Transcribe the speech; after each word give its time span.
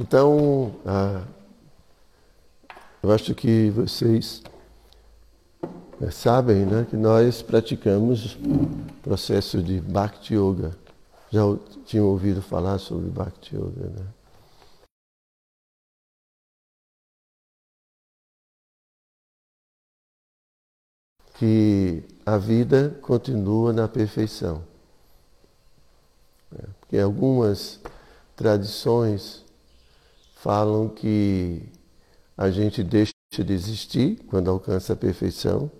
Então, 0.00 0.74
ah, 0.86 1.22
eu 3.02 3.12
acho 3.12 3.34
que 3.34 3.68
vocês 3.70 4.42
eh, 6.00 6.10
sabem 6.10 6.64
né, 6.64 6.86
que 6.88 6.96
nós 6.96 7.42
praticamos 7.42 8.38
processo 9.02 9.62
de 9.62 9.80
Bhakti 9.80 10.34
Yoga. 10.34 10.76
Já 11.30 11.42
tinham 11.84 12.06
ouvido 12.06 12.40
falar 12.40 12.78
sobre 12.78 13.10
Bhakti 13.10 13.54
Yoga, 13.56 13.88
né? 13.88 14.06
Que 21.34 22.04
a 22.24 22.38
vida 22.38 22.98
continua 23.02 23.72
na 23.72 23.88
perfeição. 23.88 24.62
Porque 26.80 26.98
algumas 26.98 27.80
tradições 28.36 29.41
falam 30.42 30.88
que 30.88 31.62
a 32.36 32.50
gente 32.50 32.82
deixa 32.82 33.12
de 33.30 33.52
existir 33.52 34.16
quando 34.26 34.50
alcança 34.50 34.92
a 34.92 34.96
perfeição. 34.96 35.70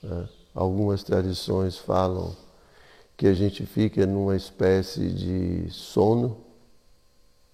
Né? 0.00 0.28
Algumas 0.54 1.02
tradições 1.02 1.76
falam 1.76 2.36
que 3.16 3.26
a 3.26 3.34
gente 3.34 3.66
fica 3.66 4.06
numa 4.06 4.36
espécie 4.36 5.10
de 5.10 5.68
sono, 5.68 6.44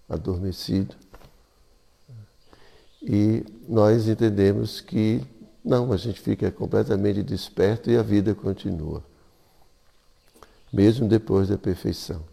adormecido. 0.07 0.95
E 3.01 3.43
nós 3.67 4.07
entendemos 4.07 4.83
que 4.83 5.27
não, 5.65 5.93
a 5.95 5.97
gente 5.97 6.21
fica 6.21 6.51
completamente 6.51 7.23
desperto 7.23 7.91
e 7.91 7.97
a 7.97 8.03
vida 8.03 8.35
continua, 8.35 9.03
mesmo 10.71 11.09
depois 11.09 11.49
da 11.49 11.57
perfeição. 11.57 12.30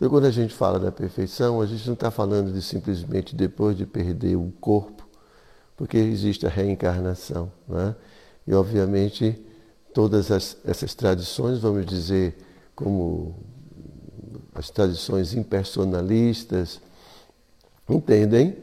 Então, 0.00 0.08
quando 0.08 0.24
a 0.24 0.30
gente 0.30 0.54
fala 0.54 0.78
da 0.78 0.90
perfeição, 0.90 1.60
a 1.60 1.66
gente 1.66 1.86
não 1.86 1.92
está 1.92 2.10
falando 2.10 2.54
de 2.54 2.62
simplesmente 2.62 3.36
depois 3.36 3.76
de 3.76 3.84
perder 3.84 4.34
o 4.34 4.50
corpo, 4.58 5.06
porque 5.76 5.98
existe 5.98 6.46
a 6.46 6.48
reencarnação. 6.48 7.52
Né? 7.68 7.94
E, 8.46 8.54
obviamente, 8.54 9.38
todas 9.92 10.30
as, 10.30 10.56
essas 10.64 10.94
tradições, 10.94 11.58
vamos 11.58 11.84
dizer, 11.84 12.34
como 12.74 13.44
as 14.54 14.70
tradições 14.70 15.34
impersonalistas, 15.34 16.80
entendem 17.86 18.56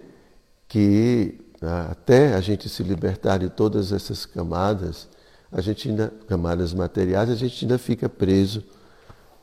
que 0.67 1.39
ah, 1.61 1.89
até 1.91 2.33
a 2.33 2.41
gente 2.41 2.67
se 2.67 2.81
libertar 2.81 3.37
de 3.37 3.49
todas 3.51 3.91
essas 3.91 4.25
camadas, 4.25 5.07
a 5.51 5.61
gente 5.61 5.87
ainda, 5.87 6.11
camadas 6.27 6.73
materiais, 6.73 7.29
a 7.29 7.35
gente 7.35 7.63
ainda 7.63 7.77
fica 7.77 8.09
preso 8.09 8.63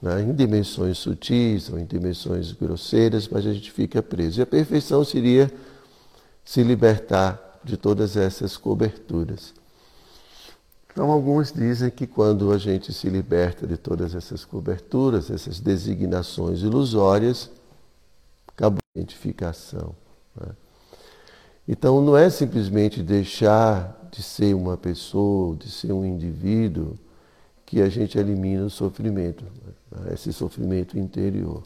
né, 0.01 0.23
em 0.23 0.33
dimensões 0.33 0.99
sutis 0.99 1.71
ou 1.71 1.79
em 1.79 1.85
dimensões 1.85 2.53
grosseiras, 2.53 3.29
mas 3.29 3.47
a 3.47 3.53
gente 3.53 3.71
fica 3.71 4.03
preso. 4.03 4.41
E 4.41 4.43
a 4.43 4.47
perfeição 4.47 5.05
seria 5.05 5.51
se 6.45 6.63
libertar 6.63 7.61
de 7.65 7.77
todas 7.77 8.17
essas 8.17 8.57
coberturas. 8.57 9.55
Então, 10.93 11.11
alguns 11.11 11.51
dizem 11.51 11.91
que 11.91 12.07
quando 12.07 12.53
a 12.53 12.59
gente 12.59 12.93
se 12.93 13.09
liberta 13.09 13.67
de 13.67 13.77
todas 13.77 14.15
essas 14.15 14.45
coberturas, 14.45 15.29
essas 15.29 15.59
designações 15.59 16.61
ilusórias, 16.61 17.51
acabou 18.47 18.79
a 18.79 19.01
identificação. 19.01 19.95
Né? 20.37 20.53
Então, 21.67 22.01
não 22.01 22.17
é 22.17 22.31
simplesmente 22.31 23.03
deixar 23.03 24.09
de 24.13 24.23
ser 24.23 24.55
uma 24.55 24.77
pessoa, 24.77 25.57
de 25.57 25.69
ser 25.69 25.93
um 25.93 26.05
indivíduo, 26.05 26.97
que 27.75 27.83
a 27.83 27.89
gente 27.89 28.17
elimina 28.17 28.67
o 28.67 28.71
sofrimento, 28.71 29.45
né? 29.45 30.13
esse 30.15 30.33
sofrimento 30.33 30.97
interior. 30.97 31.65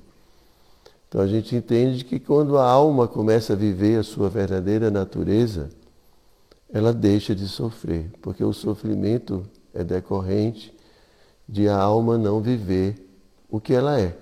Então 1.07 1.21
a 1.21 1.27
gente 1.27 1.55
entende 1.55 2.03
que 2.03 2.19
quando 2.19 2.57
a 2.57 2.65
alma 2.65 3.07
começa 3.07 3.53
a 3.53 3.57
viver 3.57 4.01
a 4.01 4.03
sua 4.03 4.31
verdadeira 4.31 4.91
natureza, 4.91 5.69
ela 6.73 6.95
deixa 6.95 7.35
de 7.35 7.47
sofrer, 7.47 8.11
porque 8.23 8.43
o 8.43 8.55
sofrimento 8.55 9.45
é 9.75 9.85
decorrente 9.85 10.75
de 11.47 11.69
a 11.69 11.77
alma 11.77 12.17
não 12.17 12.41
viver 12.41 13.07
o 13.51 13.61
que 13.61 13.75
ela 13.75 14.01
é. 14.01 14.17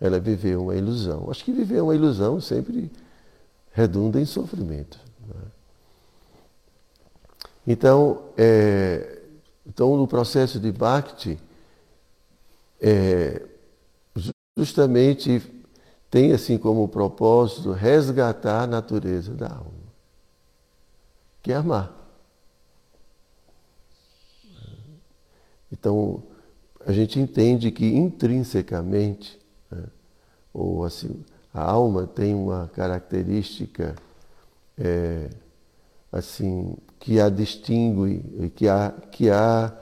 Ela 0.00 0.18
viveu 0.18 0.62
uma 0.62 0.74
ilusão. 0.74 1.28
Acho 1.30 1.44
que 1.44 1.52
viver 1.52 1.82
uma 1.82 1.94
ilusão 1.94 2.40
sempre 2.40 2.90
redunda 3.70 4.18
em 4.18 4.24
sofrimento. 4.24 4.98
Né? 5.28 5.42
Então, 7.66 8.22
é, 8.36 9.18
então, 9.66 9.96
no 9.96 10.06
processo 10.06 10.58
de 10.58 10.72
Bhakti, 10.72 11.38
é, 12.80 13.46
justamente 14.56 15.40
tem 16.10 16.32
assim 16.32 16.58
como 16.58 16.88
propósito 16.88 17.72
resgatar 17.72 18.64
a 18.64 18.66
natureza 18.66 19.32
da 19.32 19.48
alma, 19.48 19.92
que 21.42 21.52
é 21.52 21.56
amar. 21.56 21.90
Então, 25.70 26.22
a 26.84 26.92
gente 26.92 27.18
entende 27.18 27.70
que 27.70 27.86
intrinsecamente, 27.86 29.40
né, 29.70 29.84
ou 30.52 30.84
assim, 30.84 31.24
a 31.54 31.62
alma 31.62 32.06
tem 32.06 32.34
uma 32.34 32.68
característica 32.74 33.94
é, 34.76 35.30
assim 36.12 36.76
que 37.00 37.18
a 37.18 37.28
distingue, 37.28 38.50
que 38.54 38.68
a, 38.68 38.94
que 39.10 39.30
a 39.30 39.72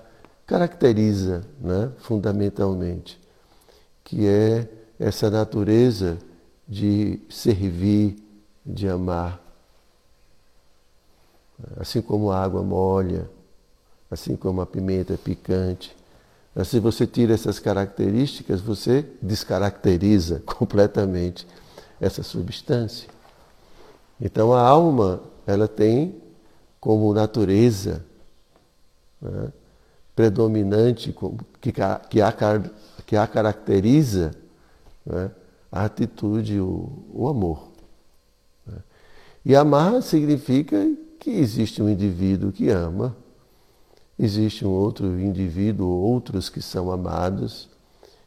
caracteriza 0.47 1.45
né, 1.61 1.91
fundamentalmente, 1.99 3.21
que 4.05 4.27
é 4.27 4.69
essa 4.99 5.29
natureza 5.31 6.19
de 6.67 7.21
servir, 7.29 8.17
de 8.65 8.89
amar. 8.89 9.41
Assim 11.77 12.01
como 12.01 12.31
a 12.31 12.43
água 12.43 12.63
molha, 12.63 13.29
assim 14.11 14.37
como 14.37 14.61
a 14.61 14.67
pimenta 14.67 15.15
é 15.15 15.17
picante. 15.17 15.95
Se 16.65 16.79
você 16.81 17.07
tira 17.07 17.35
essas 17.35 17.59
características, 17.59 18.61
você 18.61 19.07
descaracteriza 19.21 20.43
completamente 20.47 21.47
essa 22.01 22.23
substância. 22.23 23.09
Então 24.21 24.53
a 24.53 24.61
alma, 24.61 25.21
ela 25.51 25.69
tem 25.69 26.15
como 26.81 27.13
natureza 27.13 28.05
né, 29.21 29.53
predominante 30.15 31.15
que, 31.61 31.73
que, 31.73 31.83
a, 31.83 32.33
que 33.07 33.17
a 33.17 33.27
caracteriza 33.27 34.33
né, 35.05 35.31
a 35.71 35.85
atitude, 35.85 36.61
o, 36.61 37.05
o 37.13 37.29
amor. 37.29 37.69
Né. 38.67 38.79
E 39.45 39.55
amar 39.55 40.03
significa 40.03 40.77
que 41.19 41.31
existe 41.31 41.83
um 41.83 41.89
indivíduo 41.89 42.51
que 42.51 42.71
ama, 42.71 43.17
existe 44.19 44.67
um 44.67 44.71
outro 44.71 45.21
indivíduo, 45.21 45.89
outros 45.89 46.49
que 46.49 46.61
são 46.61 46.91
amados, 46.91 47.69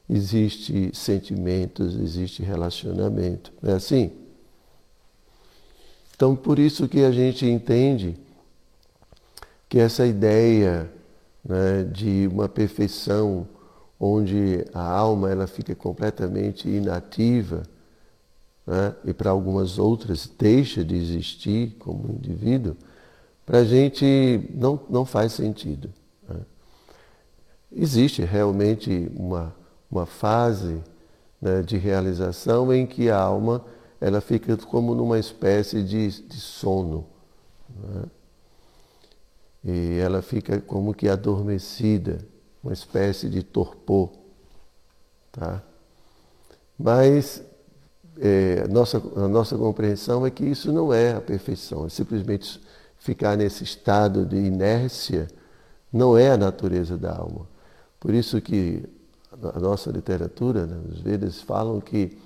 existe 0.09 0.91
sentimentos, 0.93 1.95
existe 1.95 2.43
relacionamento. 2.43 3.51
Não 3.61 3.71
é 3.71 3.75
assim? 3.75 4.11
Então, 6.15 6.35
por 6.35 6.59
isso 6.59 6.87
que 6.87 7.03
a 7.03 7.11
gente 7.11 7.45
entende 7.45 8.15
que 9.67 9.79
essa 9.79 10.05
ideia 10.05 10.89
né, 11.43 11.83
de 11.83 12.29
uma 12.31 12.47
perfeição 12.47 13.47
onde 13.99 14.65
a 14.73 14.81
alma 14.81 15.31
ela 15.31 15.47
fica 15.47 15.73
completamente 15.73 16.67
inativa 16.69 17.63
né, 18.65 18.95
e 19.05 19.13
para 19.13 19.31
algumas 19.31 19.79
outras 19.79 20.29
deixa 20.37 20.83
de 20.83 20.95
existir 20.95 21.75
como 21.79 22.11
indivíduo, 22.13 22.75
para 23.45 23.59
a 23.59 23.63
gente 23.63 24.49
não, 24.53 24.79
não 24.89 25.05
faz 25.05 25.33
sentido. 25.33 25.89
Né. 26.27 26.39
Existe 27.71 28.21
realmente 28.21 29.11
uma, 29.15 29.53
uma 29.89 30.05
fase 30.05 30.81
né, 31.41 31.61
de 31.61 31.77
realização 31.77 32.73
em 32.73 32.85
que 32.85 33.09
a 33.09 33.19
alma 33.19 33.65
ela 34.03 34.19
fica 34.19 34.57
como 34.57 34.93
numa 34.93 35.17
espécie 35.17 35.81
de, 35.81 36.21
de 36.23 36.39
sono. 36.39 37.05
Né? 37.69 38.03
e 39.65 39.97
ela 39.97 40.21
fica 40.21 40.59
como 40.59 40.93
que 40.93 41.07
adormecida, 41.07 42.19
uma 42.61 42.73
espécie 42.73 43.29
de 43.29 43.41
torpor. 43.41 44.11
Tá? 45.31 45.63
Mas 46.77 47.41
é, 48.19 48.67
nossa, 48.67 49.01
a 49.15 49.27
nossa 49.29 49.57
compreensão 49.57 50.25
é 50.25 50.29
que 50.29 50.43
isso 50.43 50.71
não 50.73 50.93
é 50.93 51.13
a 51.13 51.21
perfeição, 51.21 51.85
é 51.85 51.89
simplesmente 51.89 52.61
ficar 52.97 53.37
nesse 53.37 53.63
estado 53.63 54.25
de 54.25 54.35
inércia 54.35 55.29
não 55.91 56.17
é 56.17 56.31
a 56.31 56.37
natureza 56.37 56.97
da 56.97 57.15
alma. 57.15 57.47
Por 57.99 58.13
isso 58.13 58.41
que 58.41 58.83
a 59.53 59.59
nossa 59.59 59.91
literatura, 59.91 60.65
né, 60.65 60.77
os 60.89 60.99
Vedas 60.99 61.41
falam 61.41 61.79
que 61.79 62.17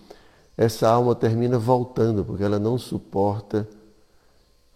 essa 0.58 0.90
alma 0.90 1.14
termina 1.14 1.60
voltando, 1.60 2.26
porque 2.26 2.44
ela 2.44 2.58
não 2.58 2.78
suporta 2.78 3.68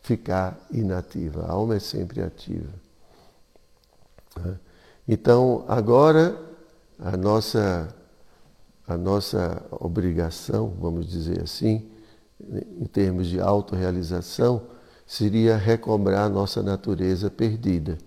ficar 0.02 0.60
inativa. 0.72 1.46
A 1.46 1.52
alma 1.52 1.76
é 1.76 1.80
sempre 1.80 2.22
ativa. 2.22 2.70
Então, 5.08 5.66
agora, 5.68 6.40
a 7.00 7.18
nossa 7.18 7.94
a 8.88 8.98
nossa 8.98 9.64
obrigação, 9.72 10.74
vamos 10.80 11.08
dizer 11.08 11.42
assim, 11.42 11.88
em 12.80 12.86
termos 12.86 13.28
de 13.28 13.40
autorrealização, 13.40 14.64
seria 15.06 15.56
recobrar 15.56 16.26
a 16.26 16.30
nossa 16.30 16.62
natureza 16.62 17.30
perdida. 17.30 17.98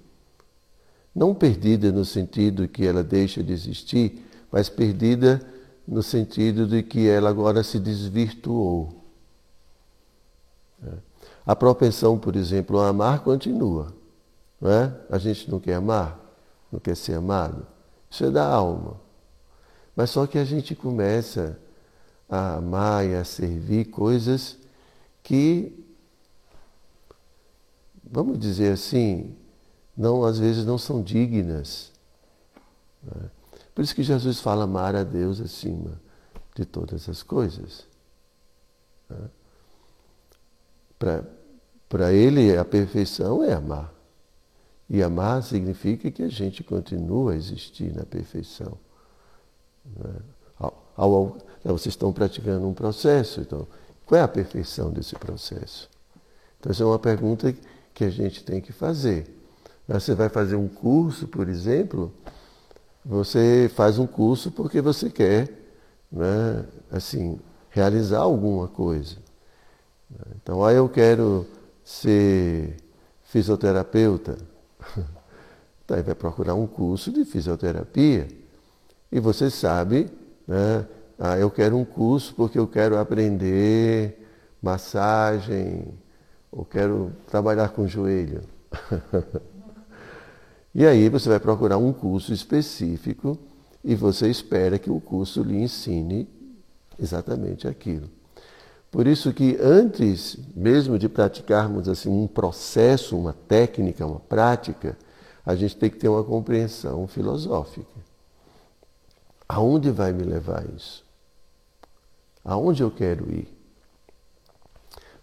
Não 1.14 1.34
perdida 1.34 1.90
no 1.90 2.04
sentido 2.04 2.68
que 2.68 2.84
ela 2.84 3.02
deixa 3.02 3.42
de 3.42 3.52
existir, 3.52 4.26
mas 4.50 4.68
perdida 4.68 5.40
no 5.86 6.02
sentido 6.02 6.66
de 6.66 6.82
que 6.82 7.08
ela 7.08 7.28
agora 7.28 7.62
se 7.62 7.78
desvirtuou. 7.78 9.04
A 11.46 11.54
propensão, 11.54 12.18
por 12.18 12.36
exemplo, 12.36 12.80
a 12.80 12.88
amar 12.88 13.20
continua. 13.20 13.92
Não 14.60 14.70
é? 14.70 14.92
A 15.10 15.18
gente 15.18 15.50
não 15.50 15.60
quer 15.60 15.74
amar, 15.74 16.18
não 16.72 16.80
quer 16.80 16.96
ser 16.96 17.14
amado. 17.14 17.66
Isso 18.10 18.24
é 18.24 18.30
da 18.30 18.46
alma. 18.46 18.98
Mas 19.94 20.10
só 20.10 20.26
que 20.26 20.38
a 20.38 20.44
gente 20.44 20.74
começa 20.74 21.58
a 22.28 22.54
amar 22.54 23.06
e 23.06 23.14
a 23.14 23.24
servir 23.24 23.86
coisas 23.86 24.56
que, 25.22 25.84
vamos 28.02 28.38
dizer 28.38 28.72
assim, 28.72 29.36
não 29.96 30.24
às 30.24 30.38
vezes 30.38 30.64
não 30.64 30.78
são 30.78 31.02
dignas. 31.02 31.92
Né? 33.02 33.30
Por 33.74 33.82
isso 33.82 33.94
que 33.94 34.02
Jesus 34.02 34.40
fala 34.40 34.64
amar 34.64 34.94
a 34.94 35.02
Deus 35.02 35.40
acima 35.40 36.00
de 36.54 36.64
todas 36.64 37.08
as 37.08 37.22
coisas. 37.22 37.86
Né? 39.10 39.28
Para 41.88 42.12
ele, 42.12 42.56
a 42.56 42.64
perfeição 42.64 43.42
é 43.42 43.52
amar. 43.52 43.92
E 44.88 45.02
amar 45.02 45.42
significa 45.42 46.10
que 46.10 46.22
a 46.22 46.28
gente 46.28 46.62
continua 46.62 47.32
a 47.32 47.36
existir 47.36 47.94
na 47.94 48.04
perfeição. 48.04 48.78
Né? 49.84 50.14
Ao, 50.58 50.92
ao, 50.96 51.36
vocês 51.64 51.92
estão 51.94 52.12
praticando 52.12 52.68
um 52.68 52.74
processo, 52.74 53.40
então, 53.40 53.66
qual 54.06 54.20
é 54.20 54.22
a 54.22 54.28
perfeição 54.28 54.90
desse 54.90 55.16
processo? 55.16 55.90
Então, 56.60 56.70
essa 56.70 56.82
é 56.82 56.86
uma 56.86 56.98
pergunta 56.98 57.54
que 57.92 58.04
a 58.04 58.10
gente 58.10 58.44
tem 58.44 58.60
que 58.60 58.72
fazer. 58.72 59.26
Você 59.86 60.14
vai 60.14 60.28
fazer 60.28 60.56
um 60.56 60.68
curso, 60.68 61.28
por 61.28 61.48
exemplo, 61.48 62.12
você 63.04 63.70
faz 63.74 63.98
um 63.98 64.06
curso 64.06 64.50
porque 64.50 64.80
você 64.80 65.10
quer, 65.10 65.50
né, 66.10 66.64
assim, 66.90 67.38
realizar 67.70 68.20
alguma 68.20 68.68
coisa. 68.68 69.16
Então, 70.36 70.64
aí 70.64 70.76
eu 70.76 70.88
quero 70.88 71.46
ser 71.84 72.76
fisioterapeuta. 73.22 74.38
Então, 75.86 76.02
vai 76.02 76.14
procurar 76.14 76.54
um 76.54 76.66
curso 76.66 77.12
de 77.12 77.26
fisioterapia. 77.26 78.26
E 79.12 79.20
você 79.20 79.50
sabe, 79.50 80.10
né? 80.48 80.86
Ah, 81.18 81.36
eu 81.36 81.50
quero 81.50 81.76
um 81.76 81.84
curso 81.84 82.34
porque 82.34 82.58
eu 82.58 82.66
quero 82.66 82.98
aprender 82.98 84.26
massagem, 84.62 85.86
ou 86.50 86.64
quero 86.64 87.12
trabalhar 87.26 87.68
com 87.68 87.86
joelho. 87.86 88.44
e 90.74 90.84
aí 90.84 91.08
você 91.08 91.28
vai 91.28 91.38
procurar 91.38 91.78
um 91.78 91.92
curso 91.92 92.32
específico 92.32 93.38
e 93.84 93.94
você 93.94 94.28
espera 94.28 94.78
que 94.78 94.90
o 94.90 95.00
curso 95.00 95.42
lhe 95.42 95.56
ensine 95.56 96.28
exatamente 96.98 97.68
aquilo. 97.68 98.10
Por 98.90 99.06
isso 99.06 99.32
que 99.32 99.56
antes 99.60 100.36
mesmo 100.54 100.98
de 100.98 101.08
praticarmos 101.08 101.88
assim 101.88 102.08
um 102.08 102.26
processo, 102.26 103.16
uma 103.16 103.32
técnica, 103.32 104.06
uma 104.06 104.20
prática, 104.20 104.96
a 105.44 105.54
gente 105.54 105.76
tem 105.76 105.90
que 105.90 105.96
ter 105.96 106.08
uma 106.08 106.24
compreensão 106.24 107.06
filosófica. 107.06 107.92
Aonde 109.48 109.90
vai 109.90 110.12
me 110.12 110.22
levar 110.22 110.64
isso? 110.74 111.04
Aonde 112.44 112.82
eu 112.82 112.90
quero 112.90 113.30
ir? 113.32 113.48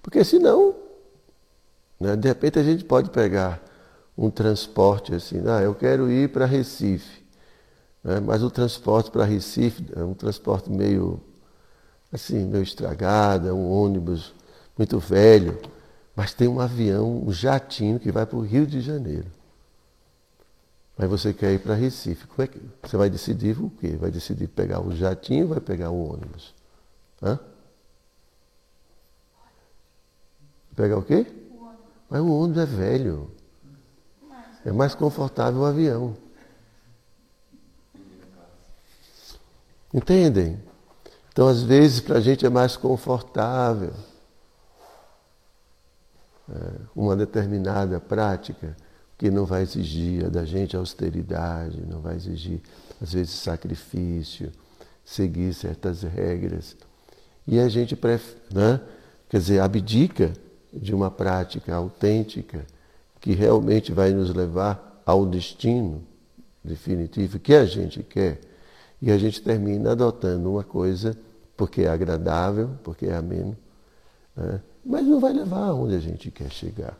Porque 0.01 0.24
senão, 0.24 0.75
né, 2.00 2.15
de 2.15 2.27
repente 2.27 2.59
a 2.59 2.63
gente 2.63 2.83
pode 2.83 3.09
pegar 3.09 3.62
um 4.22 4.30
transporte 4.30 5.16
assim, 5.16 5.42
ah, 5.48 5.62
eu 5.62 5.74
quero 5.74 6.12
ir 6.12 6.30
para 6.30 6.46
Recife. 6.46 7.24
Né, 8.04 8.20
mas 8.20 8.44
o 8.44 8.52
transporte 8.52 9.10
para 9.10 9.26
Recife 9.26 9.84
é 9.96 10.04
um 10.04 10.14
transporte 10.14 10.70
meio 10.70 11.20
assim, 12.14 12.46
meio 12.46 12.62
estragada, 12.62 13.50
é 13.50 13.54
um 13.54 13.68
ônibus 13.72 14.34
muito 14.78 15.00
velho, 15.00 15.60
mas 16.16 16.36
tem 16.36 16.48
um 16.48 16.60
avião, 16.60 17.24
um 17.26 17.32
jatinho 17.32 18.00
que 18.00 18.12
vai 18.12 18.26
para 18.28 18.38
o 18.38 18.42
Rio 18.42 18.68
de 18.68 18.80
Janeiro. 18.80 19.28
Mas 20.96 21.10
você 21.10 21.34
quer 21.34 21.54
ir 21.54 21.60
para 21.60 21.74
Recife. 21.74 22.28
Como 22.28 22.44
é 22.44 22.48
que 22.48 22.62
você 22.84 22.96
vai 22.96 23.10
decidir 23.10 23.60
o 23.60 23.72
quê? 23.72 23.96
Vai 24.00 24.12
decidir 24.12 24.48
pegar 24.50 24.86
o 24.86 24.96
jatinho 24.96 25.46
ou 25.46 25.50
vai 25.50 25.60
pegar 25.60 25.90
o 25.90 26.12
ônibus? 26.14 26.54
Hã? 27.24 27.40
Pegar 30.76 30.98
o 30.98 31.04
quê? 31.04 31.26
O 31.56 31.70
Mas 32.08 32.22
o 32.22 32.30
ônibus 32.30 32.62
é 32.62 32.66
velho. 32.68 33.41
É 34.66 34.72
mais 34.72 34.94
confortável 34.94 35.62
o 35.62 35.66
avião. 35.66 36.16
Entendem? 39.94 40.60
Então, 41.31 41.48
às 41.48 41.63
vezes, 41.63 42.00
para 42.00 42.18
a 42.18 42.22
gente 42.22 42.46
é 42.46 42.50
mais 42.50 42.78
confortável 42.78 43.94
é, 46.50 46.56
uma 46.96 47.16
determinada 47.16 48.00
prática 48.00 48.75
que 49.18 49.30
não 49.30 49.46
vai 49.46 49.62
exigir 49.62 50.30
da 50.30 50.44
gente 50.44 50.75
austeridade, 50.75 51.81
não 51.88 52.02
vai 52.02 52.16
exigir, 52.16 52.62
às 53.02 53.13
vezes, 53.13 53.31
sacrifício, 53.31 54.52
seguir 55.06 55.54
certas 55.54 56.04
regras. 56.04 56.75
E 57.48 57.60
a 57.60 57.68
gente, 57.69 57.98
né, 58.54 58.81
quer 59.30 59.38
dizer, 59.38 59.60
abdica 59.60 60.34
de 60.74 60.94
uma 60.94 61.12
prática 61.12 61.75
autêntica 61.75 62.66
que 63.22 63.34
realmente 63.34 63.94
vai 63.94 64.12
nos 64.12 64.34
levar 64.34 65.02
ao 65.06 65.26
destino 65.26 66.04
definitivo 66.64 67.40
que 67.40 67.54
a 67.54 67.66
gente 67.66 68.04
quer 68.04 68.42
e 69.02 69.12
a 69.12 69.18
gente 69.18 69.42
termina 69.42 69.92
adotando 69.92 70.52
uma 70.52 70.64
coisa 70.64 71.18
porque 71.56 71.84
é 71.84 71.88
agradável, 71.88 72.72
porque 72.84 73.06
é 73.06 73.16
ameno, 73.16 73.56
né? 74.36 74.60
mas 74.84 75.06
não 75.06 75.20
vai 75.20 75.32
levar 75.32 75.68
aonde 75.68 75.96
a 75.96 76.00
gente 76.00 76.32
quer 76.32 76.52
chegar. 76.52 76.98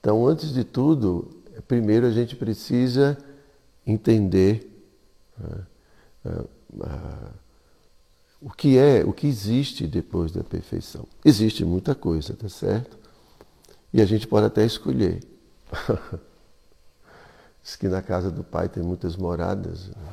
Então, 0.00 0.26
antes 0.26 0.52
de 0.52 0.64
tudo, 0.64 1.28
primeiro 1.68 2.06
a 2.06 2.10
gente 2.10 2.34
precisa 2.34 3.16
entender 3.86 4.68
né, 5.38 6.44
o 8.40 8.50
que 8.50 8.78
é, 8.78 9.04
o 9.04 9.12
que 9.12 9.26
existe 9.26 9.86
depois 9.86 10.32
da 10.32 10.42
perfeição. 10.42 11.06
Existe 11.24 11.64
muita 11.64 11.94
coisa, 11.94 12.34
tá 12.34 12.48
certo? 12.48 13.01
E 13.92 14.00
a 14.00 14.04
gente 14.04 14.26
pode 14.26 14.46
até 14.46 14.64
escolher. 14.64 15.20
Diz 17.62 17.76
que 17.76 17.88
na 17.88 18.02
casa 18.02 18.30
do 18.30 18.42
pai 18.42 18.68
tem 18.68 18.82
muitas 18.82 19.16
moradas. 19.16 19.88
Né? 19.88 20.12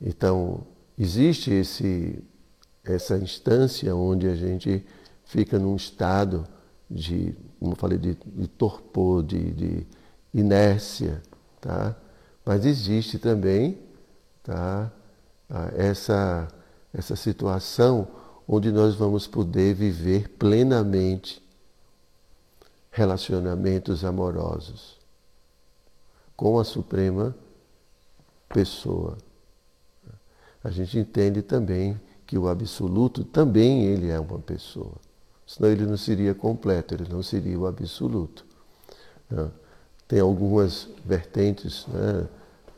Então, 0.00 0.66
existe 0.98 1.52
esse, 1.52 2.22
essa 2.82 3.16
instância 3.16 3.94
onde 3.94 4.26
a 4.26 4.34
gente 4.34 4.84
fica 5.24 5.58
num 5.58 5.76
estado 5.76 6.46
de, 6.90 7.34
como 7.60 7.72
eu 7.72 7.76
falei, 7.76 7.98
de, 7.98 8.14
de 8.14 8.48
torpor, 8.48 9.22
de, 9.22 9.50
de 9.52 9.86
inércia. 10.32 11.22
Tá? 11.60 11.94
Mas 12.44 12.64
existe 12.64 13.18
também 13.18 13.78
tá, 14.42 14.90
essa, 15.76 16.48
essa 16.92 17.14
situação 17.14 18.08
onde 18.48 18.70
nós 18.70 18.94
vamos 18.94 19.26
poder 19.26 19.74
viver 19.74 20.28
plenamente 20.30 21.45
relacionamentos 22.96 24.06
amorosos 24.06 24.96
com 26.34 26.58
a 26.58 26.64
Suprema 26.64 27.36
Pessoa. 28.48 29.18
A 30.64 30.70
gente 30.70 30.98
entende 30.98 31.42
também 31.42 32.00
que 32.26 32.38
o 32.38 32.48
absoluto 32.48 33.22
também 33.22 33.84
ele 33.84 34.08
é 34.08 34.18
uma 34.18 34.38
pessoa. 34.38 34.94
Senão 35.46 35.70
ele 35.70 35.84
não 35.84 35.98
seria 35.98 36.34
completo, 36.34 36.94
ele 36.94 37.06
não 37.08 37.22
seria 37.22 37.58
o 37.58 37.66
absoluto. 37.66 38.46
Né? 39.28 39.46
Tem 40.08 40.20
algumas 40.20 40.88
vertentes 41.04 41.86
né, 41.88 42.26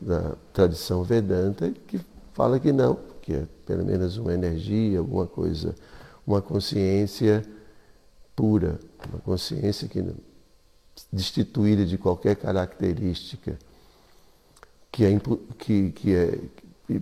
da 0.01 0.35
tradição 0.51 1.01
Vedanta 1.01 1.71
que 1.87 2.01
fala 2.33 2.59
que 2.59 2.73
não, 2.73 2.99
que 3.21 3.35
é 3.35 3.47
pelo 3.65 3.85
menos 3.85 4.17
uma 4.17 4.33
energia, 4.33 4.99
alguma 4.99 5.25
coisa, 5.25 5.73
uma 6.27 6.41
consciência 6.41 7.41
pura, 8.39 8.79
uma 9.09 9.19
consciência 9.19 9.85
que 9.89 10.01
destituída 11.11 11.85
de 11.85 11.97
qualquer 11.97 12.37
característica, 12.37 13.59
que 14.89 15.03
é, 15.03 15.19
que, 15.57 15.91
que 15.91 16.15
é 16.15 16.39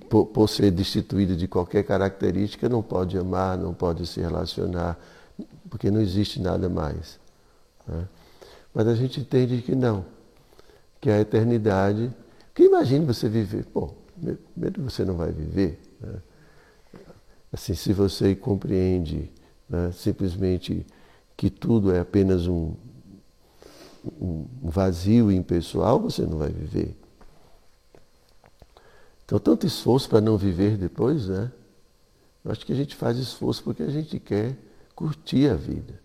por, 0.10 0.26
por 0.26 0.50
ser 0.50 0.72
destituída 0.72 1.36
de 1.36 1.48
qualquer 1.48 1.84
característica, 1.84 2.68
não 2.68 2.82
pode 2.82 3.16
amar, 3.20 3.56
não 3.56 3.72
pode 3.72 4.08
se 4.08 4.20
relacionar, 4.20 4.98
porque 5.70 5.92
não 5.92 6.02
existe 6.02 6.42
nada 6.42 6.68
mais. 6.68 7.20
Né? 7.88 8.08
Mas 8.74 8.88
a 8.88 8.96
gente 8.96 9.20
entende 9.20 9.62
que 9.62 9.76
não, 9.76 10.04
que 11.00 11.08
a 11.08 11.20
eternidade. 11.20 12.12
Que 12.56 12.64
imagine 12.64 13.06
você 13.06 13.30
viver, 13.30 13.64
pô, 13.66 13.92
Primeiro 14.54 14.82
você 14.82 15.06
não 15.06 15.14
vai 15.14 15.32
viver. 15.32 15.80
Né? 16.02 16.16
Assim, 17.54 17.76
se 17.76 17.94
você 17.94 18.34
compreende 18.34 19.32
né, 19.70 19.92
simplesmente 19.94 20.84
que 21.38 21.52
tudo 21.52 21.94
é 21.94 22.00
apenas 22.00 22.48
um, 22.48 22.74
um 24.20 24.48
vazio 24.64 25.32
impessoal, 25.32 26.00
você 26.00 26.24
não 26.24 26.40
vai 26.40 26.50
viver. 26.50 26.98
Então, 29.24 29.38
tanto 29.38 29.68
esforço 29.68 30.10
para 30.10 30.20
não 30.20 30.38
viver 30.38 30.78
depois, 30.78 31.28
né? 31.28 31.52
Eu 32.44 32.52
acho 32.52 32.66
que 32.66 32.72
a 32.74 32.76
gente 32.76 32.96
faz 32.96 33.18
esforço 33.18 33.64
porque 33.64 33.84
a 33.84 33.90
gente 33.90 34.20
quer 34.20 34.56
curtir 34.96 35.50
a 35.50 35.56
vida. 35.56 36.00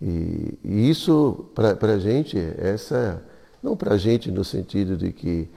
E, 0.00 0.58
e 0.64 0.88
isso, 0.88 1.46
para 1.54 1.94
a 1.94 1.98
gente, 1.98 2.38
essa, 2.38 3.22
não 3.62 3.76
para 3.76 3.94
a 3.94 3.98
gente 3.98 4.30
no 4.30 4.44
sentido 4.44 4.96
de 4.96 5.12
que 5.12 5.48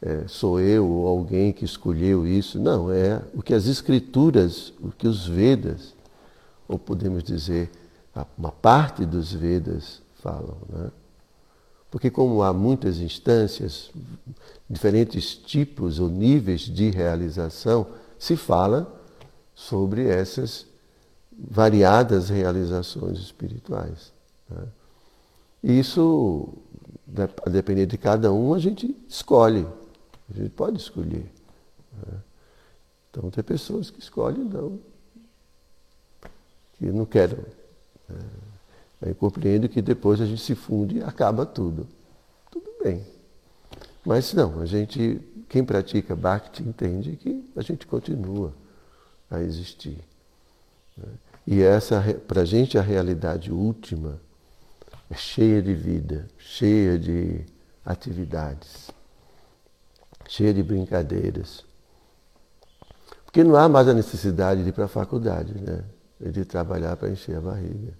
é, 0.00 0.28
sou 0.28 0.60
eu 0.60 0.86
ou 0.86 1.08
alguém 1.08 1.52
que 1.52 1.64
escolheu 1.64 2.26
isso, 2.26 2.60
não, 2.60 2.92
é 2.92 3.20
o 3.34 3.42
que 3.42 3.52
as 3.52 3.66
escrituras, 3.66 4.72
o 4.80 4.90
que 4.90 5.08
os 5.08 5.26
Vedas, 5.26 5.95
ou 6.68 6.78
podemos 6.78 7.22
dizer, 7.22 7.70
uma 8.36 8.52
parte 8.52 9.04
dos 9.04 9.32
Vedas 9.32 10.00
falam. 10.22 10.56
Né? 10.68 10.90
Porque 11.90 12.10
como 12.10 12.42
há 12.42 12.52
muitas 12.52 12.98
instâncias, 12.98 13.90
diferentes 14.68 15.34
tipos 15.34 15.98
ou 15.98 16.08
níveis 16.08 16.62
de 16.62 16.90
realização, 16.90 17.86
se 18.18 18.36
fala 18.36 18.92
sobre 19.54 20.08
essas 20.08 20.66
variadas 21.32 22.28
realizações 22.28 23.18
espirituais. 23.18 24.12
Né? 24.48 24.66
Isso, 25.62 26.48
a 27.44 27.50
depender 27.50 27.86
de 27.86 27.98
cada 27.98 28.32
um, 28.32 28.54
a 28.54 28.58
gente 28.58 28.96
escolhe. 29.08 29.66
A 30.30 30.34
gente 30.34 30.50
pode 30.50 30.78
escolher. 30.78 31.30
Né? 31.92 32.18
Então 33.10 33.30
tem 33.30 33.42
pessoas 33.42 33.90
que 33.90 34.00
escolhem 34.00 34.44
não, 34.44 34.78
que 36.78 36.86
não 36.86 37.04
querem. 37.04 37.38
Né? 38.08 38.18
Aí 39.02 39.14
compreendo 39.14 39.68
que 39.68 39.82
depois 39.82 40.20
a 40.20 40.26
gente 40.26 40.40
se 40.40 40.54
funde 40.54 40.98
e 40.98 41.02
acaba 41.02 41.44
tudo. 41.44 41.86
Tudo 42.50 42.70
bem. 42.82 43.04
Mas 44.04 44.32
não, 44.32 44.60
a 44.60 44.66
gente, 44.66 45.20
quem 45.48 45.64
pratica 45.64 46.14
Bhakti 46.14 46.62
entende 46.62 47.16
que 47.16 47.52
a 47.56 47.62
gente 47.62 47.86
continua 47.86 48.52
a 49.30 49.40
existir. 49.40 49.98
Né? 50.96 51.08
E 51.46 51.62
essa, 51.62 52.02
para 52.26 52.42
a 52.42 52.44
gente, 52.44 52.78
a 52.78 52.82
realidade 52.82 53.52
última 53.52 54.20
é 55.10 55.14
cheia 55.14 55.62
de 55.62 55.74
vida, 55.74 56.28
cheia 56.38 56.98
de 56.98 57.44
atividades, 57.84 58.90
cheia 60.28 60.52
de 60.52 60.62
brincadeiras. 60.62 61.64
Porque 63.24 63.44
não 63.44 63.54
há 63.54 63.68
mais 63.68 63.86
a 63.86 63.94
necessidade 63.94 64.62
de 64.62 64.70
ir 64.70 64.72
para 64.72 64.86
a 64.86 64.88
faculdade, 64.88 65.54
né? 65.54 65.84
De 66.20 66.44
trabalhar 66.44 66.96
para 66.96 67.10
encher 67.10 67.36
a 67.36 67.40
barriga. 67.40 67.92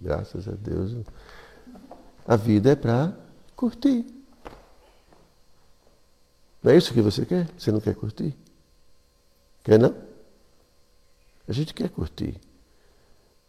Graças 0.00 0.48
a 0.48 0.52
Deus. 0.52 0.96
A 2.26 2.36
vida 2.36 2.70
é 2.70 2.76
para 2.76 3.16
curtir. 3.54 4.04
Não 6.62 6.72
é 6.72 6.76
isso 6.76 6.92
que 6.92 7.00
você 7.00 7.26
quer? 7.26 7.48
Você 7.58 7.72
não 7.72 7.80
quer 7.80 7.94
curtir? 7.94 8.36
Quer 9.64 9.78
não? 9.78 9.94
A 11.48 11.52
gente 11.52 11.74
quer 11.74 11.88
curtir. 11.88 12.40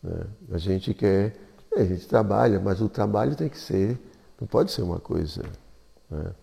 Né? 0.01 0.25
A 0.51 0.58
gente 0.58 0.93
quer, 0.93 1.36
é, 1.75 1.82
a 1.82 1.86
gente 1.86 2.08
trabalha, 2.08 2.60
mas 2.60 2.82
o 2.82 2.89
trabalho 2.89 3.36
tem 3.36 3.50
que 3.50 3.60
ser, 3.60 4.00
não 4.39 4.48
pode 4.48 4.72
ser 4.72 4.82
uma 4.82 5.00
coisa. 5.00 5.43
Né? 6.10 6.34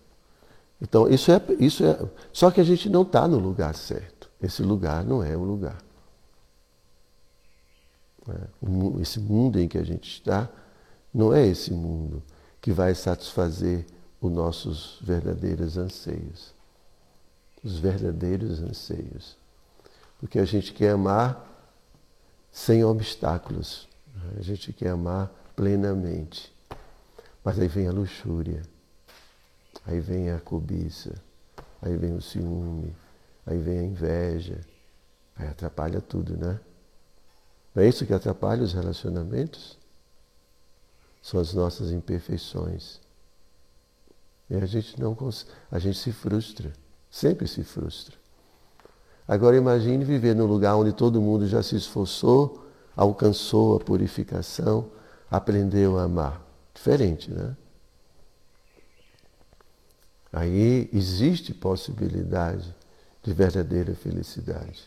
Então, 0.81 1.07
isso 1.07 1.31
é, 1.31 1.41
isso 1.59 1.83
é. 1.85 1.99
Só 2.33 2.49
que 2.49 2.59
a 2.59 2.63
gente 2.63 2.89
não 2.89 3.03
está 3.03 3.27
no 3.27 3.37
lugar 3.37 3.75
certo. 3.75 4.29
Esse 4.41 4.63
lugar 4.63 5.03
não 5.03 5.23
é 5.23 5.35
o 5.37 5.43
lugar. 5.43 5.77
Né? 8.27 8.47
Esse 9.01 9.19
mundo 9.19 9.59
em 9.59 9.67
que 9.67 9.77
a 9.77 9.83
gente 9.83 10.09
está 10.11 10.49
não 11.13 11.33
é 11.33 11.45
esse 11.45 11.71
mundo 11.71 12.23
que 12.61 12.71
vai 12.71 12.93
satisfazer 12.95 13.85
os 14.19 14.31
nossos 14.31 14.99
verdadeiros 15.01 15.77
anseios. 15.77 16.53
Os 17.63 17.77
verdadeiros 17.77 18.61
anseios. 18.61 19.37
Porque 20.19 20.39
a 20.39 20.45
gente 20.45 20.73
quer 20.73 20.91
amar 20.91 21.47
sem 22.51 22.83
obstáculos. 22.83 23.87
A 24.37 24.41
gente 24.41 24.71
quer 24.71 24.89
amar 24.89 25.31
plenamente. 25.55 26.53
Mas 27.43 27.59
aí 27.59 27.67
vem 27.67 27.87
a 27.87 27.91
luxúria, 27.91 28.61
aí 29.85 29.99
vem 29.99 30.29
a 30.29 30.39
cobiça, 30.39 31.15
aí 31.81 31.97
vem 31.97 32.13
o 32.13 32.21
ciúme, 32.21 32.95
aí 33.45 33.57
vem 33.57 33.79
a 33.79 33.83
inveja, 33.83 34.61
aí 35.35 35.47
atrapalha 35.47 35.99
tudo, 35.99 36.37
né? 36.37 36.59
Não 37.73 37.83
é 37.83 37.87
isso 37.87 38.05
que 38.05 38.13
atrapalha 38.13 38.63
os 38.63 38.73
relacionamentos? 38.73 39.77
São 41.21 41.39
as 41.39 41.53
nossas 41.53 41.91
imperfeições. 41.91 42.99
E 44.49 44.55
a 44.55 44.65
gente 44.65 44.99
não 44.99 45.15
a 45.71 45.79
gente 45.79 45.97
se 45.97 46.11
frustra, 46.11 46.73
sempre 47.09 47.47
se 47.47 47.63
frustra. 47.63 48.15
Agora 49.27 49.55
imagine 49.55 50.03
viver 50.03 50.35
num 50.35 50.45
lugar 50.45 50.75
onde 50.75 50.91
todo 50.91 51.21
mundo 51.21 51.47
já 51.47 51.63
se 51.63 51.75
esforçou, 51.75 52.67
alcançou 52.95 53.77
a 53.77 53.79
purificação, 53.79 54.91
aprendeu 55.29 55.97
a 55.97 56.03
amar. 56.03 56.45
Diferente, 56.73 57.31
né? 57.31 57.55
Aí 60.33 60.89
existe 60.91 61.53
possibilidade 61.53 62.73
de 63.23 63.33
verdadeira 63.33 63.93
felicidade, 63.93 64.83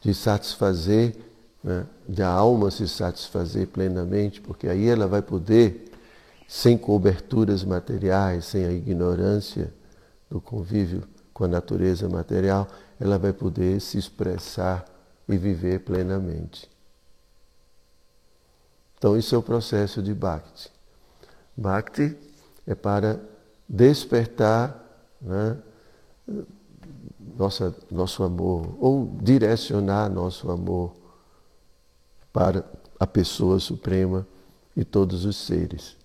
de 0.00 0.14
satisfazer, 0.14 1.16
né, 1.62 1.86
de 2.08 2.22
a 2.22 2.28
alma 2.28 2.70
se 2.70 2.88
satisfazer 2.88 3.68
plenamente, 3.68 4.40
porque 4.40 4.68
aí 4.68 4.88
ela 4.88 5.06
vai 5.06 5.22
poder, 5.22 5.92
sem 6.48 6.76
coberturas 6.76 7.64
materiais, 7.64 8.46
sem 8.46 8.64
a 8.64 8.72
ignorância 8.72 9.72
do 10.28 10.40
convívio 10.40 11.02
com 11.32 11.44
a 11.44 11.48
natureza 11.48 12.08
material, 12.08 12.68
ela 12.98 13.18
vai 13.18 13.32
poder 13.32 13.80
se 13.80 13.98
expressar 13.98 14.84
e 15.28 15.36
viver 15.36 15.80
plenamente. 15.80 16.68
Então, 18.98 19.16
isso 19.16 19.34
é 19.34 19.38
o 19.38 19.42
processo 19.42 20.02
de 20.02 20.12
Bhakti. 20.12 20.70
Bhakti 21.56 22.16
é 22.66 22.74
para 22.74 23.18
despertar 23.66 24.84
né, 25.20 25.56
nossa, 27.36 27.74
nosso 27.90 28.22
amor, 28.22 28.76
ou 28.78 29.16
direcionar 29.22 30.10
nosso 30.10 30.50
amor 30.50 30.99
para 32.32 32.64
a 32.98 33.06
pessoa 33.06 33.58
suprema 33.58 34.26
e 34.76 34.84
todos 34.84 35.24
os 35.24 35.36
seres. 35.36 35.96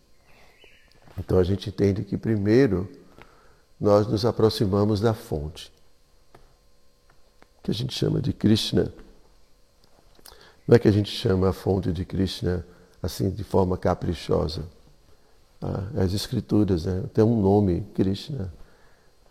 Então 1.17 1.38
a 1.38 1.44
gente 1.44 1.70
entende 1.70 2.03
que 2.03 2.17
primeiro 2.17 2.89
nós 3.79 4.08
nos 4.08 4.25
aproximamos 4.25 5.00
da 5.00 5.13
fonte 5.13 5.74
que 7.65 7.72
a 7.72 7.74
gente 7.74 7.98
chama 7.98 8.22
de 8.22 8.32
Krishna. 8.32 8.94
Não 10.67 10.75
é 10.75 10.79
que 10.79 10.88
a 10.88 10.91
gente 10.91 11.10
chama 11.10 11.50
a 11.50 11.53
fonte 11.53 11.91
de 11.91 12.05
Krishna 12.05 12.63
assim 13.01 13.32
de 13.32 13.44
forma 13.44 13.75
caprichosa. 13.75 14.63
Ah, 15.60 16.03
as 16.03 16.13
escrituras 16.13 16.86
né, 16.86 17.03
tem 17.12 17.24
um 17.24 17.41
nome, 17.41 17.82
Krishna, 17.96 18.53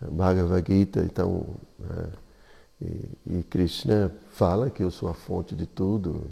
Bhagavad 0.01 0.65
Gita, 0.69 0.99
então, 0.99 1.45
né, 1.79 2.11
e, 2.81 3.37
e, 3.37 3.43
Krishna 3.43 4.11
fala 4.31 4.69
que 4.69 4.83
eu 4.83 4.91
sou 4.91 5.07
a 5.07 5.13
fonte 5.13 5.55
de 5.55 5.65
tudo. 5.65 6.27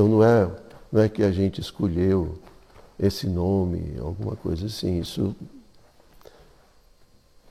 Então 0.00 0.08
não 0.08 0.24
é, 0.24 0.50
não 0.90 1.02
é 1.02 1.10
que 1.10 1.22
a 1.22 1.30
gente 1.30 1.60
escolheu 1.60 2.38
esse 2.98 3.26
nome, 3.26 3.98
alguma 4.00 4.34
coisa 4.34 4.64
assim. 4.64 4.98
Isso, 4.98 5.36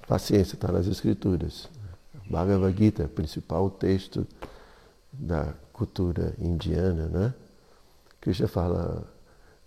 paciência, 0.07 0.55
está 0.55 0.71
nas 0.71 0.87
escrituras. 0.87 1.69
Bhagavad 2.27 2.75
Gita, 2.75 3.07
principal 3.07 3.69
texto 3.69 4.25
da 5.13 5.53
cultura 5.71 6.33
indiana, 6.39 7.05
né? 7.05 7.33
Krishna 8.19 8.47
fala 8.47 9.03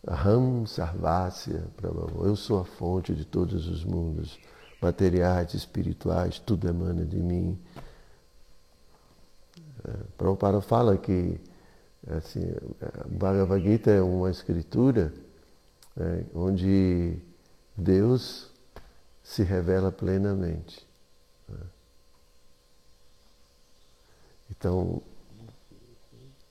Aham 0.05 0.67
Sarvasya 0.67 1.63
Brahma, 1.81 2.27
eu 2.27 2.35
sou 2.35 2.59
a 2.59 2.65
fonte 2.65 3.15
de 3.15 3.25
todos 3.25 3.69
os 3.69 3.85
mundos, 3.85 4.41
materiais, 4.81 5.55
espirituais, 5.55 6.41
tudo 6.41 6.69
emana 6.69 7.05
de 7.05 7.19
mim. 7.19 7.57
É, 9.87 9.93
Prabhupada 10.19 10.61
fala 10.61 10.97
que 10.97 11.39
assim, 12.09 12.41
Bhagavad 13.07 13.63
Gita 13.63 13.91
é 13.91 14.03
uma 14.03 14.31
escritura 14.31 15.13
é, 15.97 16.25
onde 16.35 17.17
Deus 17.77 18.51
se 19.23 19.43
revela 19.43 19.93
plenamente. 19.93 20.87
Então, 24.51 25.03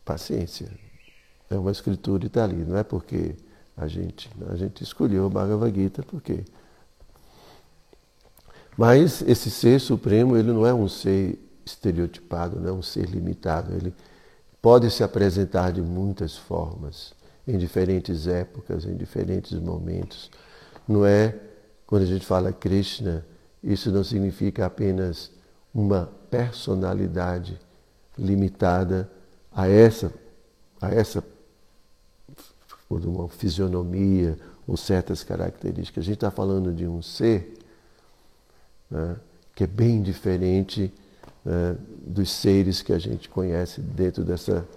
paciência. 0.04 0.70
É 1.50 1.56
uma 1.56 1.72
escritura 1.72 2.24
e 2.24 2.28
está 2.28 2.44
ali. 2.44 2.64
Não 2.66 2.78
é 2.78 2.84
porque 2.84 3.36
a 3.78 3.88
gente, 3.88 4.30
a 4.50 4.56
gente 4.56 4.84
escolheu 4.84 5.30
Bhagavad 5.30 5.74
Gita, 5.74 6.04
porque. 6.04 6.44
Mas 8.78 9.22
esse 9.22 9.52
ser 9.52 9.80
supremo, 9.80 10.36
ele 10.36 10.52
não 10.52 10.66
é 10.66 10.74
um 10.74 10.88
ser 10.88 11.38
estereotipado, 11.66 12.60
não 12.60 12.70
é 12.70 12.74
um 12.74 12.82
ser 12.82 13.06
limitado. 13.06 13.74
Ele 13.74 13.94
pode 14.62 14.92
se 14.92 15.04
apresentar 15.04 15.72
de 15.72 15.82
muitas 15.82 16.38
formas, 16.38 17.14
em 17.48 17.58
diferentes 17.58 18.28
épocas, 18.28 18.86
em 18.86 18.96
diferentes 18.96 19.54
momentos. 19.60 20.30
Não 20.88 21.06
é, 21.06 21.36
quando 21.88 22.04
a 22.04 22.06
gente 22.06 22.26
fala 22.26 22.54
Krishna, 22.54 23.26
isso 23.64 23.92
não 23.92 24.04
significa 24.04 24.66
apenas 24.66 25.32
uma 25.74 26.10
personalidade 26.30 27.60
limitada 28.18 29.10
a 29.52 29.68
essa, 29.68 30.14
a 30.80 30.90
essa 30.94 31.24
uma 32.90 33.30
fisionomia 33.30 34.38
ou 34.68 34.76
certas 34.76 35.24
características. 35.24 36.04
A 36.04 36.06
gente 36.06 36.16
está 36.16 36.32
falando 36.32 36.74
de 36.74 36.86
um 36.86 37.02
ser 37.02 37.58
né, 38.90 39.16
que 39.56 39.64
é 39.64 39.68
bem 39.68 40.02
diferente 40.02 40.94
né, 41.44 41.76
dos 42.06 42.32
seres 42.32 42.82
que 42.82 42.94
a 42.94 43.00
gente 43.00 43.30
conhece 43.30 43.82
dentro 43.82 44.24
dessa 44.24 44.68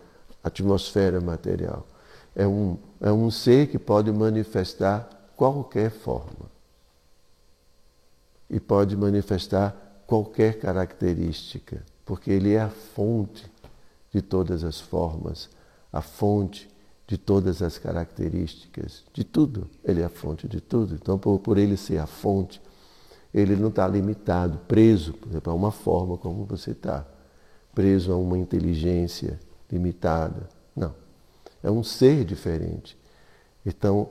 atmosfera 0.42 1.21
material. 1.21 1.87
É 2.35 2.47
um, 2.47 2.76
é 3.00 3.12
um 3.12 3.30
ser 3.30 3.68
que 3.68 3.78
pode 3.78 4.11
manifestar 4.12 5.09
qualquer 5.37 5.90
forma 5.90 6.52
e 8.50 8.61
pode 8.61 8.97
manifestar 8.97 9.75
qualquer 10.06 10.59
característica, 10.59 11.83
porque 12.04 12.30
ele 12.30 12.52
é 12.54 12.61
a 12.61 12.68
fonte 12.68 13.50
de 14.12 14.21
todas 14.21 14.62
as 14.62 14.80
formas, 14.80 15.49
a 15.92 16.00
fonte 16.00 16.68
de 17.06 17.18
todas 17.18 17.62
as 17.62 17.78
características, 17.78 19.04
de 19.12 19.25
tudo. 19.25 19.68
Ele 19.85 20.00
é 20.00 20.04
a 20.04 20.09
fonte 20.09 20.49
de 20.49 20.61
tudo. 20.61 20.94
Então, 20.94 21.18
por, 21.18 21.38
por 21.38 21.59
ele 21.59 21.76
ser 21.76 21.99
a 21.99 22.06
fonte, 22.06 22.61
ele 23.35 23.57
não 23.57 23.69
está 23.69 23.88
limitado, 23.88 24.59
preso, 24.69 25.12
por 25.14 25.29
exemplo, 25.29 25.53
a 25.53 25.57
uma 25.57 25.73
forma 25.73 26.17
como 26.17 26.45
você 26.45 26.71
está, 26.71 27.05
preso 27.75 28.12
a 28.12 28.17
uma 28.17 28.38
inteligência 28.38 29.41
limitada. 29.71 30.49
Não. 30.76 30.95
É 31.61 31.69
um 31.69 31.83
ser 31.83 32.25
diferente. 32.25 32.97
Então, 33.67 34.09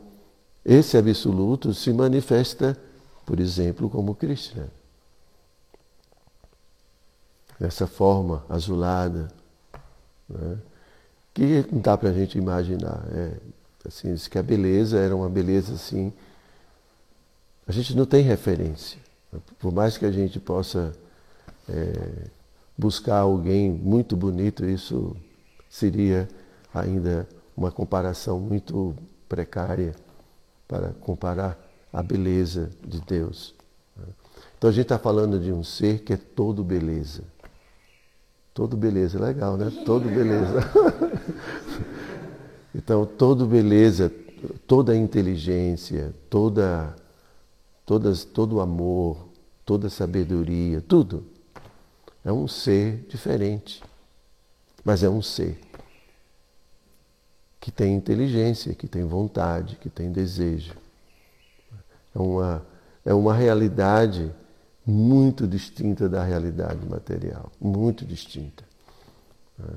esse 0.66 0.98
absoluto 0.98 1.74
se 1.74 1.94
manifesta, 1.94 2.78
por 3.26 3.40
exemplo, 3.40 3.90
como 3.90 4.14
Krishna. 4.14 4.70
Dessa 7.58 7.88
forma 7.88 8.44
azulada, 8.50 9.30
né? 10.28 10.58
que 11.34 11.66
não 11.72 11.80
dá 11.80 11.98
para 11.98 12.10
a 12.10 12.14
gente 12.14 12.38
imaginar. 12.38 13.06
É, 13.14 13.38
assim, 13.88 14.14
que 14.30 14.38
a 14.38 14.44
beleza 14.44 15.00
era 15.00 15.16
uma 15.16 15.30
beleza 15.30 15.74
assim. 15.74 16.12
A 17.66 17.72
gente 17.72 17.96
não 17.96 18.06
tem 18.06 18.22
referência. 18.22 19.03
Por 19.60 19.74
mais 19.74 19.98
que 19.98 20.06
a 20.06 20.12
gente 20.12 20.40
possa 20.40 20.94
é, 21.70 22.28
buscar 22.78 23.20
alguém 23.20 23.72
muito 23.72 24.16
bonito, 24.16 24.66
isso 24.66 25.16
seria 25.70 26.28
ainda 26.74 27.28
uma 27.56 27.72
comparação 27.72 28.40
muito 28.40 28.96
precária 29.28 29.96
para 30.68 30.90
comparar 31.02 31.58
a 31.92 32.02
beleza 32.02 32.70
de 32.86 33.00
Deus. 33.02 33.54
Então 34.58 34.70
a 34.70 34.74
gente 34.74 34.84
está 34.84 34.98
falando 34.98 35.40
de 35.40 35.52
um 35.52 35.64
ser 35.64 36.00
que 36.00 36.14
é 36.14 36.18
todo 36.18 36.64
beleza. 36.64 37.24
Todo 38.54 38.78
beleza, 38.78 39.20
legal, 39.20 39.58
né? 39.58 39.72
Todo 39.84 40.08
beleza. 40.08 40.60
então, 42.74 43.06
todo 43.06 43.48
beleza, 43.48 44.12
toda 44.68 44.96
inteligência, 44.96 46.14
toda 46.30 46.96
todas, 47.86 48.24
todo 48.24 48.60
amor, 48.60 49.30
toda 49.66 49.90
sabedoria, 49.90 50.82
tudo. 50.82 51.26
É 52.24 52.32
um 52.32 52.48
ser 52.48 53.06
diferente, 53.10 53.84
mas 54.84 55.04
é 55.04 55.10
um 55.10 55.22
ser 55.22 55.60
que 57.60 57.72
tem 57.72 57.96
inteligência, 57.96 58.76
que 58.76 58.88
tem 58.88 59.06
vontade, 59.06 59.78
que 59.78 59.90
tem 59.90 60.12
desejo. 60.12 60.74
É 62.14 62.20
uma, 62.20 62.66
é 63.06 63.14
uma 63.14 63.34
realidade 63.34 64.34
muito 64.86 65.48
distinta 65.48 66.10
da 66.10 66.22
realidade 66.24 66.86
material, 66.86 67.50
muito 67.62 68.06
distinta. 68.06 68.66
Né? 69.58 69.76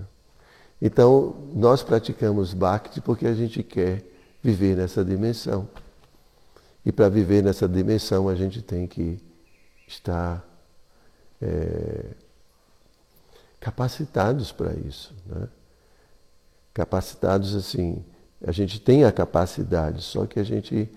Então, 0.82 1.36
nós 1.54 1.82
praticamos 1.82 2.52
Bhakti 2.52 3.00
porque 3.00 3.26
a 3.26 3.34
gente 3.34 3.62
quer 3.62 4.04
viver 4.42 4.76
nessa 4.76 5.04
dimensão. 5.04 5.68
E 6.86 6.92
para 6.92 7.08
viver 7.08 7.42
nessa 7.42 7.68
dimensão, 7.68 8.28
a 8.28 8.36
gente 8.36 8.62
tem 8.62 8.86
que 8.86 9.18
estar 9.88 10.48
é, 11.42 12.10
capacitados 13.58 14.52
para 14.52 14.72
isso. 14.72 15.12
Né? 15.26 15.48
Capacitados 16.72 17.56
assim, 17.56 18.04
a 18.40 18.52
gente 18.52 18.80
tem 18.80 19.02
a 19.02 19.10
capacidade, 19.10 20.00
só 20.00 20.26
que 20.26 20.38
a 20.38 20.44
gente 20.44 20.88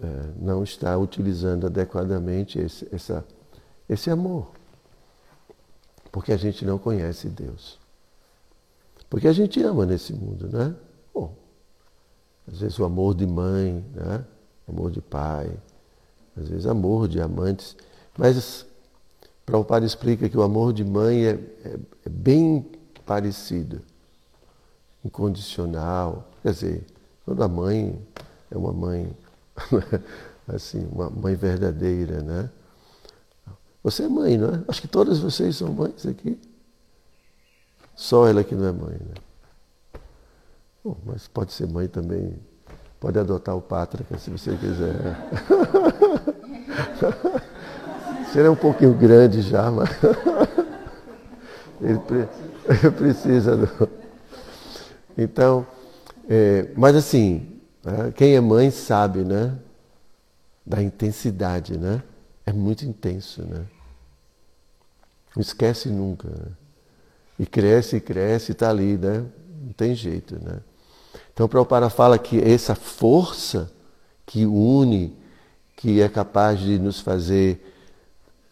é, 0.00 0.06
não 0.40 0.64
está 0.64 0.96
utilizando 0.96 1.66
adequadamente 1.66 2.58
esse, 2.58 2.88
essa, 2.90 3.22
esse 3.86 4.08
amor. 4.08 4.50
Porque 6.10 6.32
a 6.32 6.38
gente 6.38 6.64
não 6.64 6.78
conhece 6.78 7.28
Deus. 7.28 7.78
Porque 9.10 9.28
a 9.28 9.32
gente 9.34 9.62
ama 9.62 9.84
nesse 9.84 10.14
mundo, 10.14 10.48
né? 10.48 10.74
Bom, 11.12 11.36
às 12.50 12.60
vezes 12.60 12.78
o 12.78 12.84
amor 12.86 13.14
de 13.14 13.26
mãe, 13.26 13.84
né? 13.94 14.24
Amor 14.68 14.90
de 14.90 15.00
pai, 15.00 15.50
às 16.36 16.48
vezes 16.48 16.66
amor 16.66 17.08
de 17.08 17.20
amantes. 17.20 17.76
Mas 18.16 18.66
Prabhupada 19.44 19.84
explica 19.84 20.28
que 20.28 20.36
o 20.36 20.42
amor 20.42 20.72
de 20.72 20.84
mãe 20.84 21.24
é, 21.24 21.30
é, 21.30 21.78
é 22.06 22.08
bem 22.08 22.70
parecido, 23.04 23.82
incondicional. 25.04 26.28
Quer 26.42 26.52
dizer, 26.52 26.86
quando 27.24 27.42
a 27.42 27.48
mãe 27.48 27.98
é 28.50 28.56
uma 28.56 28.72
mãe, 28.72 29.14
assim, 30.48 30.86
uma 30.90 31.10
mãe 31.10 31.34
verdadeira, 31.34 32.22
né? 32.22 32.50
Você 33.82 34.04
é 34.04 34.08
mãe, 34.08 34.38
não 34.38 34.48
é? 34.48 34.64
Acho 34.66 34.80
que 34.80 34.88
todas 34.88 35.18
vocês 35.18 35.56
são 35.56 35.70
mães 35.72 36.06
aqui. 36.06 36.40
Só 37.94 38.26
ela 38.26 38.42
que 38.42 38.54
não 38.54 38.66
é 38.66 38.72
mãe, 38.72 38.94
né? 38.94 39.14
Bom, 40.82 40.96
mas 41.04 41.28
pode 41.28 41.52
ser 41.52 41.66
mãe 41.66 41.86
também 41.86 42.34
Pode 43.04 43.18
adotar 43.18 43.54
o 43.54 43.60
Pátrica 43.60 44.16
se 44.16 44.30
você 44.30 44.56
quiser. 44.56 44.96
Ele 48.34 48.46
é 48.46 48.50
um 48.50 48.56
pouquinho 48.56 48.94
grande 48.94 49.42
já, 49.42 49.70
mas 49.70 49.90
ele, 51.82 52.00
ele 52.66 52.90
precisa 52.92 53.58
do. 53.58 53.90
Então, 55.18 55.66
é, 56.28 56.70
mas 56.74 56.96
assim, 56.96 57.60
né, 57.84 58.10
quem 58.16 58.34
é 58.34 58.40
mãe 58.40 58.70
sabe, 58.70 59.22
né? 59.22 59.54
Da 60.64 60.82
intensidade, 60.82 61.76
né? 61.78 62.02
É 62.46 62.54
muito 62.54 62.86
intenso, 62.86 63.42
né? 63.42 63.66
Não 65.36 65.42
esquece 65.42 65.90
nunca. 65.90 66.28
Né? 66.28 66.52
E 67.38 67.44
cresce, 67.44 67.96
e 67.96 68.00
cresce, 68.00 68.52
está 68.52 68.70
ali, 68.70 68.96
né? 68.96 69.26
Não 69.62 69.74
tem 69.74 69.94
jeito, 69.94 70.42
né? 70.42 70.60
Então, 71.32 71.46
o 71.46 71.48
Prabhupada 71.48 71.90
fala 71.90 72.18
que 72.18 72.38
essa 72.38 72.74
força 72.74 73.70
que 74.26 74.46
une, 74.46 75.16
que 75.76 76.00
é 76.00 76.08
capaz 76.08 76.60
de 76.60 76.78
nos 76.78 77.00
fazer 77.00 77.72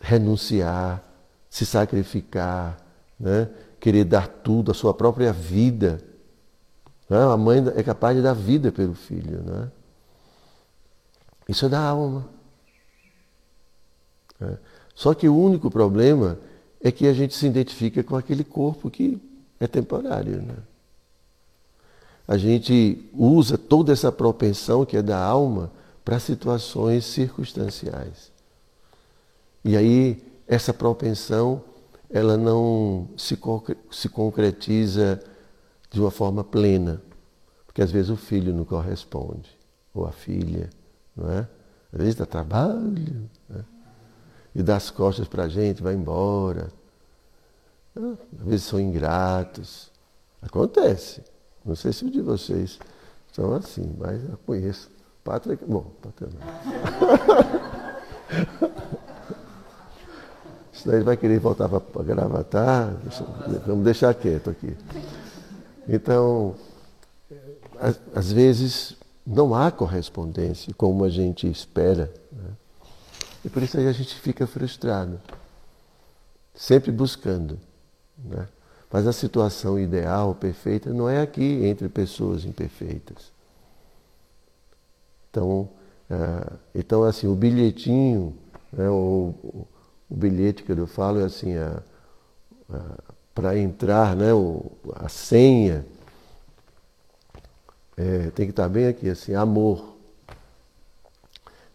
renunciar, 0.01 1.03
se 1.48 1.64
sacrificar, 1.64 2.77
né? 3.18 3.48
querer 3.81 4.05
dar 4.05 4.29
tudo, 4.29 4.70
a 4.70 4.75
sua 4.75 4.92
própria 4.92 5.33
vida. 5.33 6.01
Né? 7.09 7.18
A 7.18 7.37
mãe 7.37 7.62
é 7.77 7.83
capaz 7.83 8.16
de 8.16 8.22
dar 8.22 8.35
vida 8.35 8.70
pelo 8.70 8.94
filho. 8.94 9.42
Né? 9.42 9.70
Isso 11.48 11.66
é 11.66 11.68
da 11.68 11.81
alma. 11.81 12.29
Né? 14.38 14.59
Só 14.94 15.14
que 15.14 15.29
o 15.29 15.37
único 15.37 15.70
problema 15.70 16.38
é 16.81 16.90
que 16.90 17.07
a 17.07 17.12
gente 17.12 17.35
se 17.35 17.46
identifica 17.46 18.03
com 18.03 18.16
aquele 18.16 18.44
corpo 18.44 18.90
que 18.90 19.20
é 19.59 19.66
temporário. 19.66 20.42
Né? 20.42 20.57
A 22.27 22.37
gente 22.37 23.09
usa 23.13 23.59
toda 23.59 23.93
essa 23.93 24.11
propensão 24.13 24.85
que 24.85 24.97
é 24.97 25.03
da 25.03 25.19
alma 25.19 25.71
para 26.05 26.19
situações 26.19 27.05
circunstanciais. 27.05 28.31
E 29.65 29.77
aí 29.77 30.23
essa 30.47 30.73
propensão 30.73 31.63
ela 32.11 32.37
não 32.37 33.09
se, 33.17 33.39
se 33.91 34.09
concretiza 34.09 35.23
de 35.91 36.01
uma 36.01 36.11
forma 36.11 36.45
plena, 36.45 37.03
porque 37.67 37.83
às 37.83 37.91
vezes 37.91 38.11
o 38.11 38.17
filho 38.17 38.53
não 38.53 38.65
corresponde, 38.65 39.51
ou 39.95 40.07
a 40.07 40.13
filha, 40.13 40.69
não 41.17 41.31
é? 41.31 41.49
Às 41.93 42.01
vezes 42.01 42.15
dá 42.15 42.27
trabalho, 42.27 43.29
né? 43.49 43.65
e 44.55 44.63
dá 44.63 44.77
as 44.77 44.91
costas 44.91 45.27
para 45.27 45.45
a 45.45 45.49
gente, 45.49 45.83
vai 45.83 45.95
embora. 45.95 46.69
Às 47.97 48.47
vezes 48.47 48.67
são 48.67 48.81
ingratos. 48.81 49.91
Acontece. 50.41 51.23
Não 51.64 51.77
sei 51.77 51.92
se 51.92 52.05
o 52.05 52.11
de 52.11 52.20
vocês 52.20 52.79
são 53.33 53.55
assim, 53.55 53.94
mas 53.98 54.22
eu 54.22 54.38
conheço. 54.46 54.90
Pátria, 55.25 55.59
bom, 55.66 55.92
pátria 56.03 56.29
não. 56.31 56.40
Senão 60.72 60.96
ele 60.96 61.05
vai 61.05 61.16
querer 61.16 61.38
voltar 61.38 61.68
para 61.68 62.03
gravatar. 62.03 62.96
Vamos 63.66 63.85
deixar 63.85 64.12
quieto 64.14 64.51
aqui. 64.51 64.77
Então, 65.88 66.57
às 68.14 68.33
vezes 68.33 68.96
não 69.27 69.55
há 69.55 69.70
correspondência 69.70 70.75
como 70.77 71.05
a 71.05 71.09
gente 71.09 71.48
espera. 71.48 72.12
Né? 72.33 72.51
E 73.44 73.48
por 73.48 73.62
isso 73.62 73.79
aí 73.79 73.87
a 73.87 73.92
gente 73.92 74.14
fica 74.14 74.46
frustrado, 74.46 75.20
sempre 76.55 76.90
buscando. 76.90 77.59
Né? 78.18 78.48
Mas 78.93 79.07
a 79.07 79.13
situação 79.13 79.79
ideal, 79.79 80.35
perfeita, 80.35 80.93
não 80.93 81.09
é 81.09 81.23
aqui 81.23 81.65
entre 81.65 81.89
pessoas 81.89 82.45
imperfeitas. 82.45 83.33
Então, 85.31 85.71
uh, 86.11 86.59
então 86.75 87.03
assim, 87.03 87.27
o 87.27 87.35
bilhetinho, 87.35 88.37
né, 88.71 88.87
o, 88.91 89.35
o, 89.43 89.67
bilhete 90.15 90.63
que 90.63 90.73
eu 90.73 90.87
falo 90.87 91.21
é 91.21 91.25
assim, 91.25 91.55
para 93.35 93.57
entrar, 93.57 94.15
né, 94.15 94.35
o, 94.35 94.71
a 94.95 95.09
senha, 95.09 95.87
é, 97.97 98.31
tem 98.31 98.45
que 98.45 98.53
estar 98.53 98.69
bem 98.69 98.89
aqui, 98.89 99.09
assim, 99.09 99.35
amor, 99.35 99.97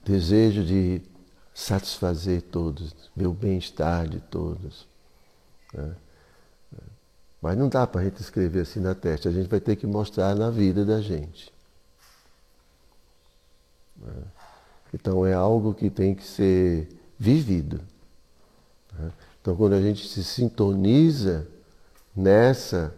desejo 0.06 0.64
de 0.64 1.02
satisfazer 1.52 2.44
todos, 2.44 2.94
o 3.16 3.32
bem-estar 3.32 4.08
de 4.08 4.20
todos. 4.20 4.88
Né? 5.74 5.96
Mas 7.48 7.58
não 7.58 7.70
dá 7.70 7.88
para 7.88 8.02
a 8.02 8.04
gente 8.04 8.20
escrever 8.20 8.64
assim 8.64 8.82
na 8.82 8.94
testa, 8.94 9.30
a 9.30 9.32
gente 9.32 9.48
vai 9.48 9.62
ter 9.62 9.78
que 9.78 9.88
mostrar 9.88 10.36
na 10.36 10.50
vida 10.50 10.84
da 10.84 11.00
gente. 11.00 11.50
Né? 13.96 14.24
Então 14.94 15.26
é 15.26 15.34
algo 15.34 15.74
que 15.74 15.90
tem 15.90 16.14
que 16.14 16.26
ser 16.28 16.90
vivido. 17.18 17.80
Né? 19.00 19.14
Então 19.42 19.56
quando 19.56 19.76
a 19.76 19.82
gente 19.82 20.10
se 20.10 20.26
sintoniza 20.26 21.48
nessa 22.14 22.94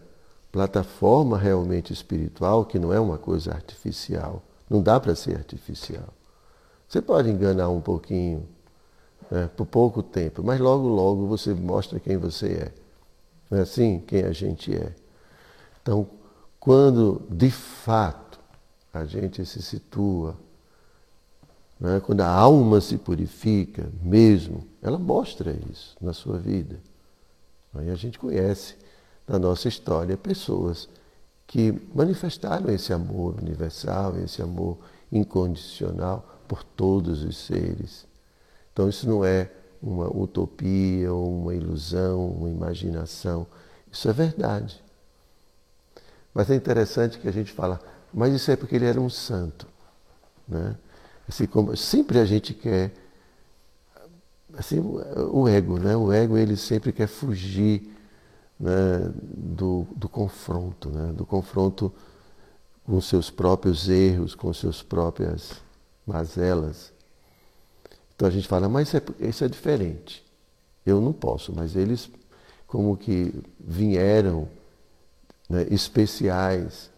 plataforma 0.52 1.38
realmente 1.38 1.94
espiritual, 1.94 2.66
que 2.66 2.80
não 2.80 2.92
é 2.92 3.00
uma 3.00 3.20
coisa 3.20 3.52
artificial, 3.54 4.42
não 4.68 4.82
dá 4.82 5.00
para 5.00 5.14
ser 5.14 5.36
artificial. 5.36 6.12
Você 6.88 7.04
pode 7.04 7.30
enganar 7.30 7.70
um 7.70 7.82
pouquinho, 7.82 8.50
né, 9.30 9.48
por 9.56 9.68
pouco 9.68 10.02
tempo, 10.02 10.42
mas 10.44 10.60
logo, 10.60 10.88
logo 10.88 11.28
você 11.28 11.54
mostra 11.54 12.00
quem 12.00 12.18
você 12.18 12.48
é. 12.48 12.89
Não 13.50 13.58
é 13.58 13.62
assim? 13.62 14.00
Quem 14.06 14.24
a 14.24 14.32
gente 14.32 14.76
é. 14.76 14.94
Então, 15.82 16.08
quando 16.60 17.22
de 17.30 17.50
fato 17.50 18.40
a 18.94 19.06
gente 19.06 19.46
se 19.46 19.62
situa, 19.62 20.36
né, 21.80 22.00
quando 22.00 22.22
a 22.22 22.30
alma 22.30 22.82
se 22.82 22.98
purifica 22.98 23.90
mesmo, 24.02 24.68
ela 24.82 25.00
mostra 25.00 25.58
isso 25.72 25.96
na 26.02 26.14
sua 26.14 26.38
vida. 26.38 26.80
Aí 27.74 27.90
a 27.90 27.96
gente 27.96 28.20
conhece 28.20 28.76
na 29.28 29.40
nossa 29.40 29.68
história 29.68 30.18
pessoas 30.18 30.90
que 31.48 31.72
manifestaram 31.94 32.70
esse 32.72 32.92
amor 32.94 33.36
universal, 33.42 34.18
esse 34.20 34.42
amor 34.42 34.78
incondicional 35.12 36.28
por 36.48 36.64
todos 36.64 37.24
os 37.24 37.38
seres. 37.38 38.06
Então 38.74 38.90
isso 38.90 39.08
não 39.08 39.24
é 39.24 39.52
uma 39.82 40.08
utopia 40.08 41.14
uma 41.14 41.56
ilusão, 41.56 42.30
uma 42.30 42.50
imaginação. 42.50 43.48
Isso 43.92 44.10
é 44.10 44.14
verdade. 44.14 44.82
Mas 46.34 46.50
é 46.50 46.56
interessante 46.56 47.18
que 47.18 47.28
a 47.28 47.32
gente 47.32 47.52
fala, 47.52 47.80
mas 48.14 48.34
isso 48.34 48.52
é 48.52 48.56
porque 48.56 48.76
ele 48.76 48.86
era 48.86 49.00
um 49.00 49.10
santo. 49.10 49.68
Né? 50.48 50.76
Assim 51.28 51.46
como 51.46 51.76
sempre 51.76 52.20
a 52.20 52.26
gente 52.26 52.54
quer, 52.54 52.92
assim, 54.58 54.80
o 54.80 55.48
ego, 55.48 55.78
né? 55.78 55.96
O 55.96 56.12
ego 56.12 56.38
ele 56.38 56.56
sempre 56.58 56.92
quer 56.92 57.08
fugir 57.08 57.96
né, 58.60 59.12
do, 59.14 59.88
do 59.96 60.10
confronto, 60.10 60.90
né? 60.90 61.14
do 61.14 61.26
confronto 61.26 61.94
com 62.84 63.00
seus 63.00 63.30
próprios 63.30 63.88
erros, 63.88 64.34
com 64.34 64.52
suas 64.52 64.82
próprias 64.82 65.62
mazelas. 66.06 66.92
Então 68.20 68.28
a 68.28 68.32
gente 68.32 68.50
fala, 68.50 68.68
mas 68.68 68.90
isso 68.90 68.98
é, 68.98 69.02
isso 69.30 69.46
é 69.46 69.48
diferente. 69.48 70.26
Eu 70.86 71.00
não 71.00 71.14
posso, 71.14 71.56
mas 71.56 71.78
eles 71.78 72.12
como 72.68 72.98
que 72.98 73.34
vieram 73.58 74.46
né, 75.48 75.66
especiais. 75.72 76.92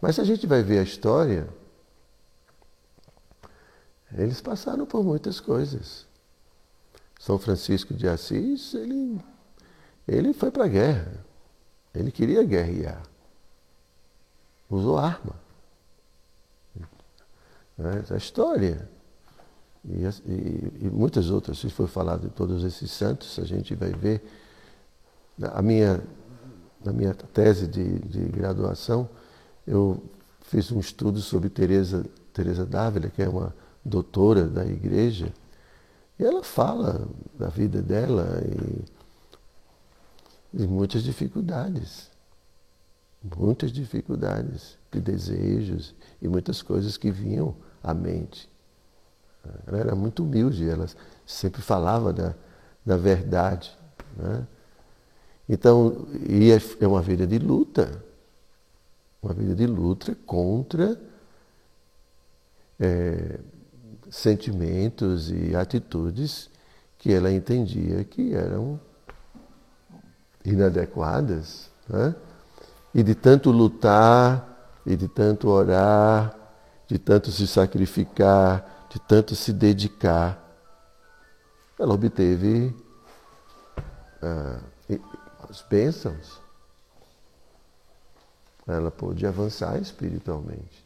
Mas 0.00 0.14
se 0.14 0.20
a 0.20 0.24
gente 0.24 0.46
vai 0.46 0.62
ver 0.62 0.78
a 0.78 0.82
história, 0.84 1.48
eles 4.16 4.40
passaram 4.40 4.86
por 4.86 5.02
muitas 5.02 5.40
coisas. 5.40 6.06
São 7.18 7.36
Francisco 7.36 7.92
de 7.92 8.06
Assis, 8.06 8.74
ele 8.74 9.20
ele 10.06 10.32
foi 10.32 10.52
para 10.52 10.66
a 10.66 10.68
guerra. 10.68 11.24
Ele 11.92 12.12
queria 12.12 12.44
guerrear. 12.44 13.02
Usou 14.70 14.96
arma. 14.96 15.34
É 17.80 18.14
a 18.14 18.16
história. 18.16 18.88
E, 19.90 20.86
e, 20.86 20.90
muitas 20.90 21.30
outras. 21.30 21.58
Se 21.58 21.70
for 21.70 21.88
falar 21.88 22.18
de 22.18 22.28
todos 22.28 22.64
esses 22.64 22.90
santos, 22.90 23.38
a 23.38 23.44
gente 23.44 23.74
vai 23.74 23.92
ver. 23.92 24.22
A 25.40 25.62
minha, 25.62 26.02
na 26.84 26.92
minha 26.92 27.14
tese 27.14 27.66
de, 27.66 27.98
de 28.00 28.20
graduação, 28.28 29.08
eu 29.66 30.02
fiz 30.42 30.70
um 30.72 30.80
estudo 30.80 31.20
sobre 31.20 31.48
Teresa, 31.48 32.04
Teresa 32.32 32.66
Dávila, 32.66 33.08
que 33.08 33.22
é 33.22 33.28
uma 33.28 33.54
doutora 33.84 34.48
da 34.48 34.66
igreja, 34.66 35.32
e 36.18 36.24
ela 36.24 36.42
fala 36.42 37.08
da 37.38 37.48
vida 37.48 37.80
dela 37.80 38.42
e 38.44 38.98
e 40.52 40.66
muitas 40.66 41.02
dificuldades. 41.02 42.10
Muitas 43.36 43.72
dificuldades 43.72 44.78
de 44.92 45.00
desejos 45.00 45.94
e 46.22 46.28
muitas 46.28 46.62
coisas 46.62 46.96
que 46.96 47.10
vinham 47.10 47.54
à 47.82 47.92
mente. 47.92 48.48
Ela 49.66 49.78
era 49.78 49.94
muito 49.94 50.22
humilde, 50.22 50.68
ela 50.68 50.86
sempre 51.26 51.62
falava 51.62 52.12
da, 52.12 52.34
da 52.84 52.96
verdade. 52.96 53.76
Né? 54.16 54.46
Então, 55.48 56.06
e 56.28 56.50
é, 56.50 56.60
é 56.80 56.86
uma 56.86 57.02
vida 57.02 57.26
de 57.26 57.38
luta. 57.38 58.02
Uma 59.22 59.34
vida 59.34 59.54
de 59.54 59.66
luta 59.66 60.16
contra 60.26 61.00
é, 62.78 63.40
sentimentos 64.10 65.30
e 65.30 65.56
atitudes 65.56 66.50
que 66.96 67.12
ela 67.12 67.30
entendia 67.30 68.04
que 68.04 68.34
eram 68.34 68.80
inadequadas, 70.44 71.70
né? 71.88 72.14
e 72.94 73.02
de 73.02 73.14
tanto 73.14 73.50
lutar, 73.50 74.80
e 74.86 74.96
de 74.96 75.06
tanto 75.06 75.48
orar, 75.48 76.34
de 76.86 76.98
tanto 76.98 77.30
se 77.30 77.46
sacrificar, 77.46 78.77
de 78.90 78.98
tanto 78.98 79.34
se 79.34 79.52
dedicar, 79.52 80.42
ela 81.78 81.94
obteve 81.94 82.74
ah, 84.22 84.60
as 85.48 85.62
bênçãos. 85.62 86.40
Ela 88.66 88.90
pôde 88.90 89.26
avançar 89.26 89.80
espiritualmente. 89.80 90.84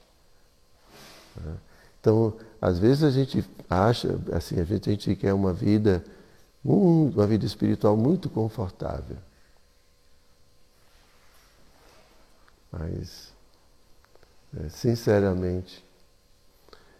Né? 1.36 1.56
Então, 2.00 2.36
às 2.60 2.78
vezes 2.78 3.02
a 3.02 3.10
gente 3.10 3.44
acha, 3.68 4.18
assim, 4.32 4.60
a 4.60 4.64
gente, 4.64 4.88
a 4.88 4.92
gente 4.92 5.16
quer 5.16 5.32
uma 5.32 5.52
vida, 5.52 6.04
uma 6.64 7.26
vida 7.26 7.46
espiritual 7.46 7.96
muito 7.96 8.28
confortável. 8.28 9.16
Mas, 12.70 13.32
é, 14.56 14.68
sinceramente, 14.68 15.84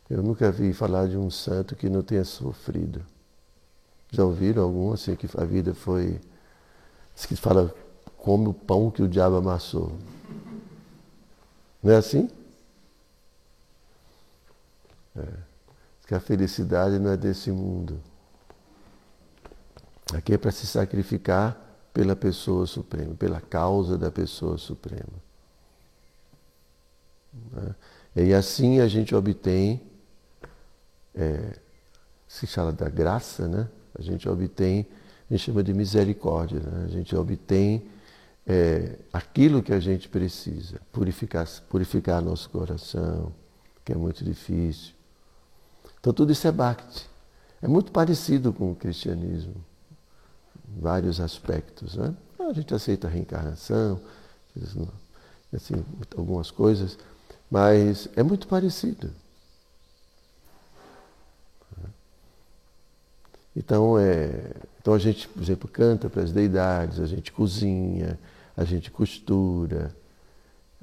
eu 0.08 0.22
nunca 0.22 0.50
vi 0.50 0.72
falar 0.72 1.08
de 1.08 1.16
um 1.16 1.30
santo 1.30 1.74
que 1.74 1.88
não 1.88 2.02
tenha 2.02 2.24
sofrido. 2.24 3.04
Já 4.10 4.24
ouviram 4.24 4.62
algum 4.62 4.92
assim 4.92 5.16
que 5.16 5.28
a 5.38 5.44
vida 5.44 5.74
foi. 5.74 6.20
Diz 7.14 7.26
que 7.26 7.34
fala, 7.34 7.74
come 8.18 8.48
o 8.48 8.54
pão 8.54 8.90
que 8.90 9.02
o 9.02 9.08
diabo 9.08 9.36
amassou. 9.36 9.92
Não 11.82 11.92
é 11.92 11.96
assim? 11.96 12.30
É. 15.16 15.22
Diz 15.22 16.06
que 16.06 16.14
a 16.14 16.20
felicidade 16.20 16.98
não 16.98 17.10
é 17.10 17.16
desse 17.16 17.50
mundo. 17.50 17.98
Aqui 20.14 20.34
é 20.34 20.38
para 20.38 20.50
se 20.50 20.66
sacrificar 20.66 21.58
pela 21.92 22.14
pessoa 22.14 22.66
suprema, 22.66 23.14
pela 23.14 23.40
causa 23.40 23.96
da 23.96 24.10
pessoa 24.10 24.58
suprema. 24.58 25.22
Né? 27.52 27.74
E 28.16 28.34
assim 28.34 28.80
a 28.80 28.88
gente 28.88 29.14
obtém, 29.14 29.80
é, 31.14 31.58
se 32.26 32.46
fala 32.46 32.72
da 32.72 32.88
graça, 32.88 33.46
né? 33.46 33.68
a 33.98 34.02
gente 34.02 34.28
obtém, 34.28 34.86
a 35.30 35.34
gente 35.34 35.44
chama 35.44 35.62
de 35.62 35.74
misericórdia, 35.74 36.60
né? 36.60 36.84
a 36.84 36.88
gente 36.88 37.14
obtém 37.14 37.86
é, 38.46 38.98
aquilo 39.12 39.62
que 39.62 39.72
a 39.72 39.80
gente 39.80 40.08
precisa, 40.08 40.80
purificar, 40.90 41.46
purificar 41.68 42.22
nosso 42.22 42.48
coração, 42.50 43.32
que 43.84 43.92
é 43.92 43.96
muito 43.96 44.24
difícil. 44.24 44.94
Então 46.00 46.12
tudo 46.12 46.32
isso 46.32 46.46
é 46.46 46.52
Bhakti. 46.52 47.08
É 47.60 47.68
muito 47.68 47.92
parecido 47.92 48.52
com 48.52 48.72
o 48.72 48.74
cristianismo. 48.74 49.54
vários 50.76 51.20
aspectos. 51.20 51.96
Né? 51.96 52.14
A 52.40 52.52
gente 52.52 52.74
aceita 52.74 53.06
a 53.06 53.10
reencarnação, 53.10 54.00
assim, 55.54 55.84
algumas 56.16 56.50
coisas, 56.50 56.98
mas 57.50 58.08
é 58.16 58.22
muito 58.22 58.48
parecido. 58.48 59.10
Então, 63.54 63.98
é, 63.98 64.52
então 64.80 64.94
a 64.94 64.98
gente, 64.98 65.28
por 65.28 65.42
exemplo, 65.42 65.68
canta 65.68 66.08
para 66.08 66.22
as 66.22 66.32
deidades, 66.32 66.98
a 66.98 67.06
gente 67.06 67.30
cozinha, 67.30 68.18
a 68.56 68.64
gente 68.64 68.90
costura, 68.90 69.94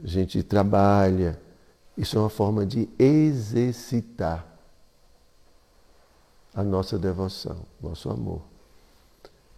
a 0.04 0.08
gente 0.08 0.44
trabalha. 0.44 1.40
Isso 1.98 2.18
é 2.18 2.20
uma 2.20 2.30
forma 2.30 2.66
de 2.66 2.88
exercitar 2.98 4.46
a 6.54 6.64
nossa 6.64 6.98
devoção, 6.98 7.66
nosso 7.82 8.10
amor. 8.10 8.42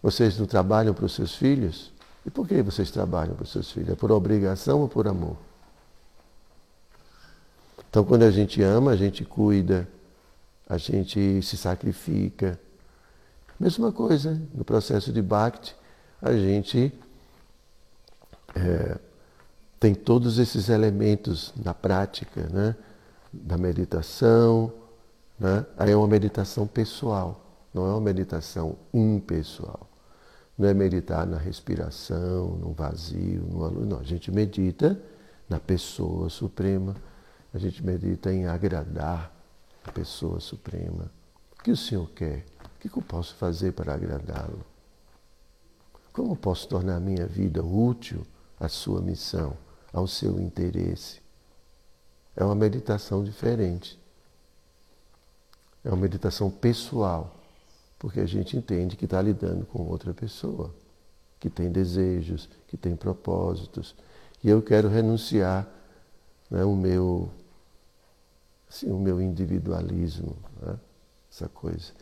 Vocês 0.02 0.38
não 0.38 0.46
trabalham 0.46 0.92
para 0.92 1.04
os 1.04 1.14
seus 1.14 1.34
filhos? 1.34 1.92
E 2.24 2.30
por 2.30 2.46
que 2.46 2.62
vocês 2.62 2.90
trabalham 2.90 3.34
para 3.34 3.44
os 3.44 3.52
seus 3.52 3.70
filhos? 3.70 3.90
É 3.90 3.94
por 3.94 4.10
obrigação 4.10 4.80
ou 4.80 4.88
por 4.88 5.06
amor? 5.06 5.36
Então, 7.88 8.04
quando 8.04 8.22
a 8.22 8.30
gente 8.30 8.62
ama, 8.62 8.92
a 8.92 8.96
gente 8.96 9.24
cuida, 9.24 9.86
a 10.68 10.78
gente 10.78 11.42
se 11.42 11.56
sacrifica. 11.56 12.58
Mesma 13.62 13.92
coisa, 13.92 14.42
no 14.52 14.64
processo 14.64 15.12
de 15.12 15.22
Bhakti, 15.22 15.76
a 16.20 16.32
gente 16.32 16.92
é, 18.56 18.98
tem 19.78 19.94
todos 19.94 20.40
esses 20.40 20.68
elementos 20.68 21.54
na 21.54 21.72
prática, 21.72 22.48
né? 22.52 22.74
da 23.32 23.56
meditação, 23.56 24.72
né? 25.38 25.64
aí 25.78 25.92
é 25.92 25.96
uma 25.96 26.08
meditação 26.08 26.66
pessoal, 26.66 27.40
não 27.72 27.86
é 27.86 27.90
uma 27.92 28.00
meditação 28.00 28.76
impessoal. 28.92 29.88
Não 30.58 30.68
é 30.68 30.74
meditar 30.74 31.24
na 31.24 31.38
respiração, 31.38 32.56
no 32.56 32.72
vazio, 32.72 33.42
no 33.48 33.64
aluno. 33.64 33.86
Não, 33.86 34.00
a 34.00 34.04
gente 34.04 34.30
medita 34.32 35.00
na 35.48 35.60
pessoa 35.60 36.28
suprema, 36.28 36.96
a 37.54 37.58
gente 37.58 37.84
medita 37.84 38.32
em 38.32 38.44
agradar 38.46 39.32
a 39.84 39.92
pessoa 39.92 40.40
suprema. 40.40 41.10
O 41.58 41.62
que 41.62 41.70
o 41.70 41.76
Senhor 41.76 42.10
quer? 42.10 42.44
O 42.84 42.88
que 42.88 42.98
eu 42.98 43.02
posso 43.02 43.34
fazer 43.36 43.72
para 43.72 43.94
agradá-lo? 43.94 44.64
Como 46.12 46.34
posso 46.34 46.68
tornar 46.68 46.96
a 46.96 47.00
minha 47.00 47.26
vida 47.26 47.62
útil 47.62 48.26
à 48.58 48.68
sua 48.68 49.00
missão, 49.00 49.56
ao 49.92 50.06
seu 50.06 50.40
interesse? 50.40 51.22
É 52.34 52.44
uma 52.44 52.54
meditação 52.54 53.22
diferente. 53.22 53.98
É 55.84 55.88
uma 55.88 55.96
meditação 55.96 56.50
pessoal 56.50 57.42
porque 58.02 58.18
a 58.18 58.26
gente 58.26 58.56
entende 58.56 58.96
que 58.96 59.04
está 59.04 59.22
lidando 59.22 59.64
com 59.64 59.86
outra 59.86 60.12
pessoa, 60.12 60.74
que 61.38 61.48
tem 61.48 61.70
desejos, 61.70 62.48
que 62.66 62.76
tem 62.76 62.96
propósitos. 62.96 63.94
E 64.42 64.48
eu 64.48 64.60
quero 64.60 64.88
renunciar 64.88 65.68
né, 66.50 66.64
o, 66.64 66.74
meu, 66.74 67.30
assim, 68.68 68.90
o 68.90 68.98
meu 68.98 69.22
individualismo, 69.22 70.36
né, 70.60 70.76
essa 71.30 71.48
coisa. 71.48 71.92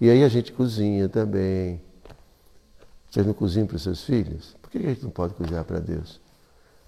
E 0.00 0.08
aí 0.08 0.24
a 0.24 0.28
gente 0.28 0.52
cozinha 0.52 1.08
também. 1.08 1.80
Vocês 3.10 3.26
não 3.26 3.34
cozinham 3.34 3.66
para 3.66 3.76
os 3.76 3.82
seus 3.82 4.02
filhos? 4.02 4.56
Por 4.62 4.70
que 4.70 4.78
a 4.78 4.82
gente 4.82 5.02
não 5.02 5.10
pode 5.10 5.34
cozinhar 5.34 5.64
para 5.64 5.80
Deus? 5.80 6.20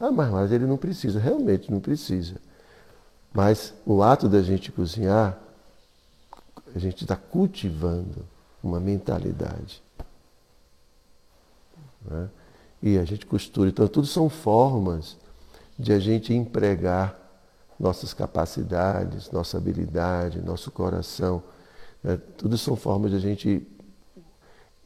Ah, 0.01 0.11
mas, 0.11 0.31
mas 0.31 0.53
ele 0.53 0.67
não 0.67 0.77
precisa, 0.77 1.19
realmente 1.19 1.71
não 1.71 1.81
precisa. 1.81 2.37
Mas 3.33 3.75
o 3.85 4.03
ato 4.03 4.29
da 4.29 4.43
gente 4.43 4.73
cozinhar, 4.73 5.39
a 6.75 6.79
gente 6.79 7.03
está 7.03 7.17
cultivando 7.17 8.25
uma 8.63 8.81
mentalidade. 8.81 9.83
Né? 12.05 12.29
E 12.83 12.99
a 12.99 13.05
gente 13.05 13.27
costura. 13.27 13.69
Então, 13.69 13.87
tudo 13.87 14.07
são 14.07 14.29
formas 14.29 15.17
de 15.79 15.93
a 15.93 15.99
gente 15.99 16.33
empregar 16.33 17.17
nossas 17.79 18.15
capacidades, 18.15 19.31
nossa 19.31 19.57
habilidade, 19.57 20.41
nosso 20.41 20.71
coração. 20.71 21.43
Né? 22.03 22.19
Tudo 22.37 22.57
são 22.59 22.77
formas 22.77 23.11
de 23.11 23.17
a 23.17 23.21
gente 23.21 23.67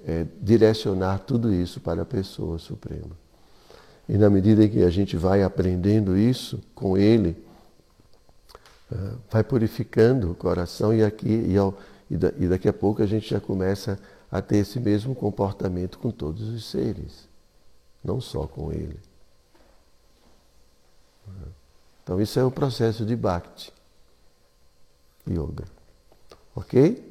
é, 0.04 0.26
direcionar 0.40 1.20
tudo 1.20 1.52
isso 1.52 1.80
para 1.80 2.02
a 2.02 2.04
pessoa 2.04 2.58
suprema. 2.58 3.16
E 4.08 4.16
na 4.16 4.30
medida 4.30 4.64
em 4.64 4.68
que 4.68 4.82
a 4.82 4.90
gente 4.90 5.16
vai 5.16 5.42
aprendendo 5.42 6.16
isso 6.16 6.60
com 6.74 6.96
ele, 6.96 7.36
é, 8.92 8.96
vai 9.30 9.42
purificando 9.42 10.30
o 10.30 10.34
coração 10.34 10.94
e 10.94 11.02
aqui 11.02 11.46
e 11.48 11.56
ao 11.56 11.76
e, 12.08 12.16
da, 12.16 12.32
e 12.38 12.46
daqui 12.46 12.68
a 12.68 12.72
pouco 12.72 13.02
a 13.02 13.06
gente 13.06 13.28
já 13.28 13.40
começa 13.40 13.98
a 14.30 14.40
ter 14.40 14.58
esse 14.58 14.78
mesmo 14.78 15.14
comportamento 15.14 15.98
com 15.98 16.10
todos 16.10 16.48
os 16.48 16.64
seres, 16.64 17.28
não 18.04 18.20
só 18.20 18.46
com 18.46 18.72
ele. 18.72 18.98
Então 22.02 22.20
isso 22.20 22.38
é 22.38 22.44
o 22.44 22.50
processo 22.50 23.04
de 23.04 23.16
Bhakti 23.16 23.72
Yoga. 25.28 25.75
Ok? 26.56 27.04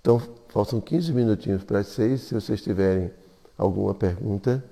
Então 0.00 0.22
faltam 0.48 0.80
15 0.80 1.12
minutinhos 1.12 1.64
para 1.64 1.80
as 1.80 1.88
seis. 1.88 2.22
Se 2.22 2.34
vocês 2.34 2.62
tiverem 2.62 3.10
alguma 3.58 3.92
pergunta, 3.92 4.64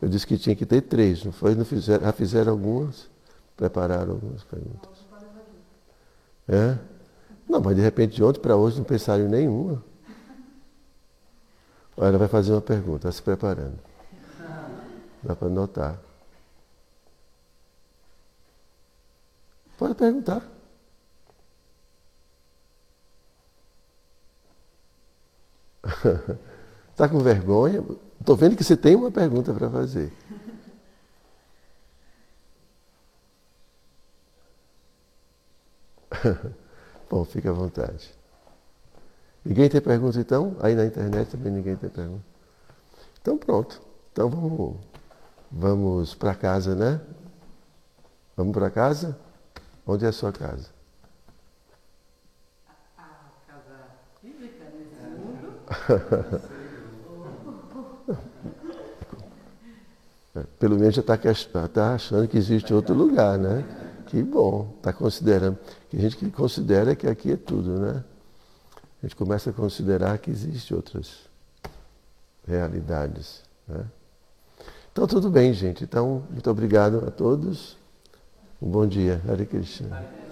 eu 0.00 0.08
disse 0.08 0.26
que 0.26 0.36
tinha 0.36 0.54
que 0.54 0.66
ter 0.66 0.82
três, 0.82 1.24
não 1.24 1.32
foi? 1.32 1.54
Não 1.54 1.64
fizeram, 1.64 2.04
já 2.04 2.12
fizeram 2.12 2.52
algumas? 2.52 3.08
Prepararam 3.56 4.12
algumas 4.12 4.44
perguntas. 4.44 4.90
É? 6.46 6.78
Não, 7.48 7.60
mas 7.60 7.74
de 7.74 7.82
repente 7.82 8.16
de 8.16 8.22
ontem 8.22 8.40
para 8.40 8.56
hoje 8.56 8.76
não 8.76 8.84
pensaram 8.84 9.24
em 9.24 9.28
nenhuma. 9.28 9.82
Ela 11.96 12.16
vai 12.16 12.28
fazer 12.28 12.52
uma 12.52 12.60
pergunta, 12.60 13.08
está 13.08 13.12
se 13.12 13.22
preparando. 13.22 13.78
Dá 15.22 15.34
para 15.34 15.48
notar. 15.48 15.98
Pode 19.76 19.94
perguntar. 19.94 20.57
Está 26.90 27.08
com 27.10 27.18
vergonha? 27.18 27.84
Estou 28.20 28.36
vendo 28.36 28.56
que 28.56 28.64
você 28.64 28.76
tem 28.76 28.94
uma 28.94 29.10
pergunta 29.10 29.52
para 29.52 29.70
fazer. 29.70 30.12
Bom, 37.08 37.24
fique 37.24 37.48
à 37.48 37.52
vontade. 37.52 38.14
Ninguém 39.44 39.68
tem 39.68 39.80
pergunta 39.80 40.18
então? 40.18 40.56
Aí 40.60 40.74
na 40.74 40.84
internet 40.84 41.30
também 41.30 41.52
ninguém 41.52 41.76
tem 41.76 41.88
pergunta. 41.88 42.24
Então 43.20 43.38
pronto. 43.38 43.80
Então 44.12 44.28
vamos, 44.28 44.76
vamos 45.50 46.14
para 46.14 46.34
casa, 46.34 46.74
né? 46.74 47.00
Vamos 48.36 48.52
para 48.52 48.70
casa? 48.70 49.18
Onde 49.86 50.04
é 50.04 50.08
a 50.08 50.12
sua 50.12 50.32
casa? 50.32 50.68
A 52.98 53.02
casa 53.46 53.88
física 54.20 54.64
nesse 54.76 55.02
mundo? 55.10 55.57
Pelo 60.58 60.78
menos 60.78 60.94
já 60.94 61.00
está 61.00 61.18
tá 61.68 61.94
achando 61.94 62.28
que 62.28 62.38
existe 62.38 62.72
outro 62.72 62.94
lugar, 62.94 63.38
né? 63.38 63.64
Que 64.06 64.22
bom, 64.22 64.74
está 64.76 64.92
considerando. 64.92 65.58
Tem 65.90 66.00
gente 66.00 66.16
que 66.16 66.30
considera 66.30 66.94
que 66.94 67.06
aqui 67.06 67.32
é 67.32 67.36
tudo, 67.36 67.78
né? 67.78 68.04
A 69.02 69.06
gente 69.06 69.14
começa 69.16 69.50
a 69.50 69.52
considerar 69.52 70.18
que 70.18 70.30
existem 70.30 70.76
outras 70.76 71.28
realidades. 72.46 73.42
Né? 73.66 73.84
Então 74.90 75.06
tudo 75.06 75.30
bem, 75.30 75.52
gente. 75.52 75.84
Então, 75.84 76.24
muito 76.30 76.50
obrigado 76.50 77.04
a 77.06 77.10
todos. 77.10 77.76
Um 78.60 78.68
bom 78.68 78.86
dia. 78.86 79.20
Hare 79.28 79.46
Krishna. 79.46 80.27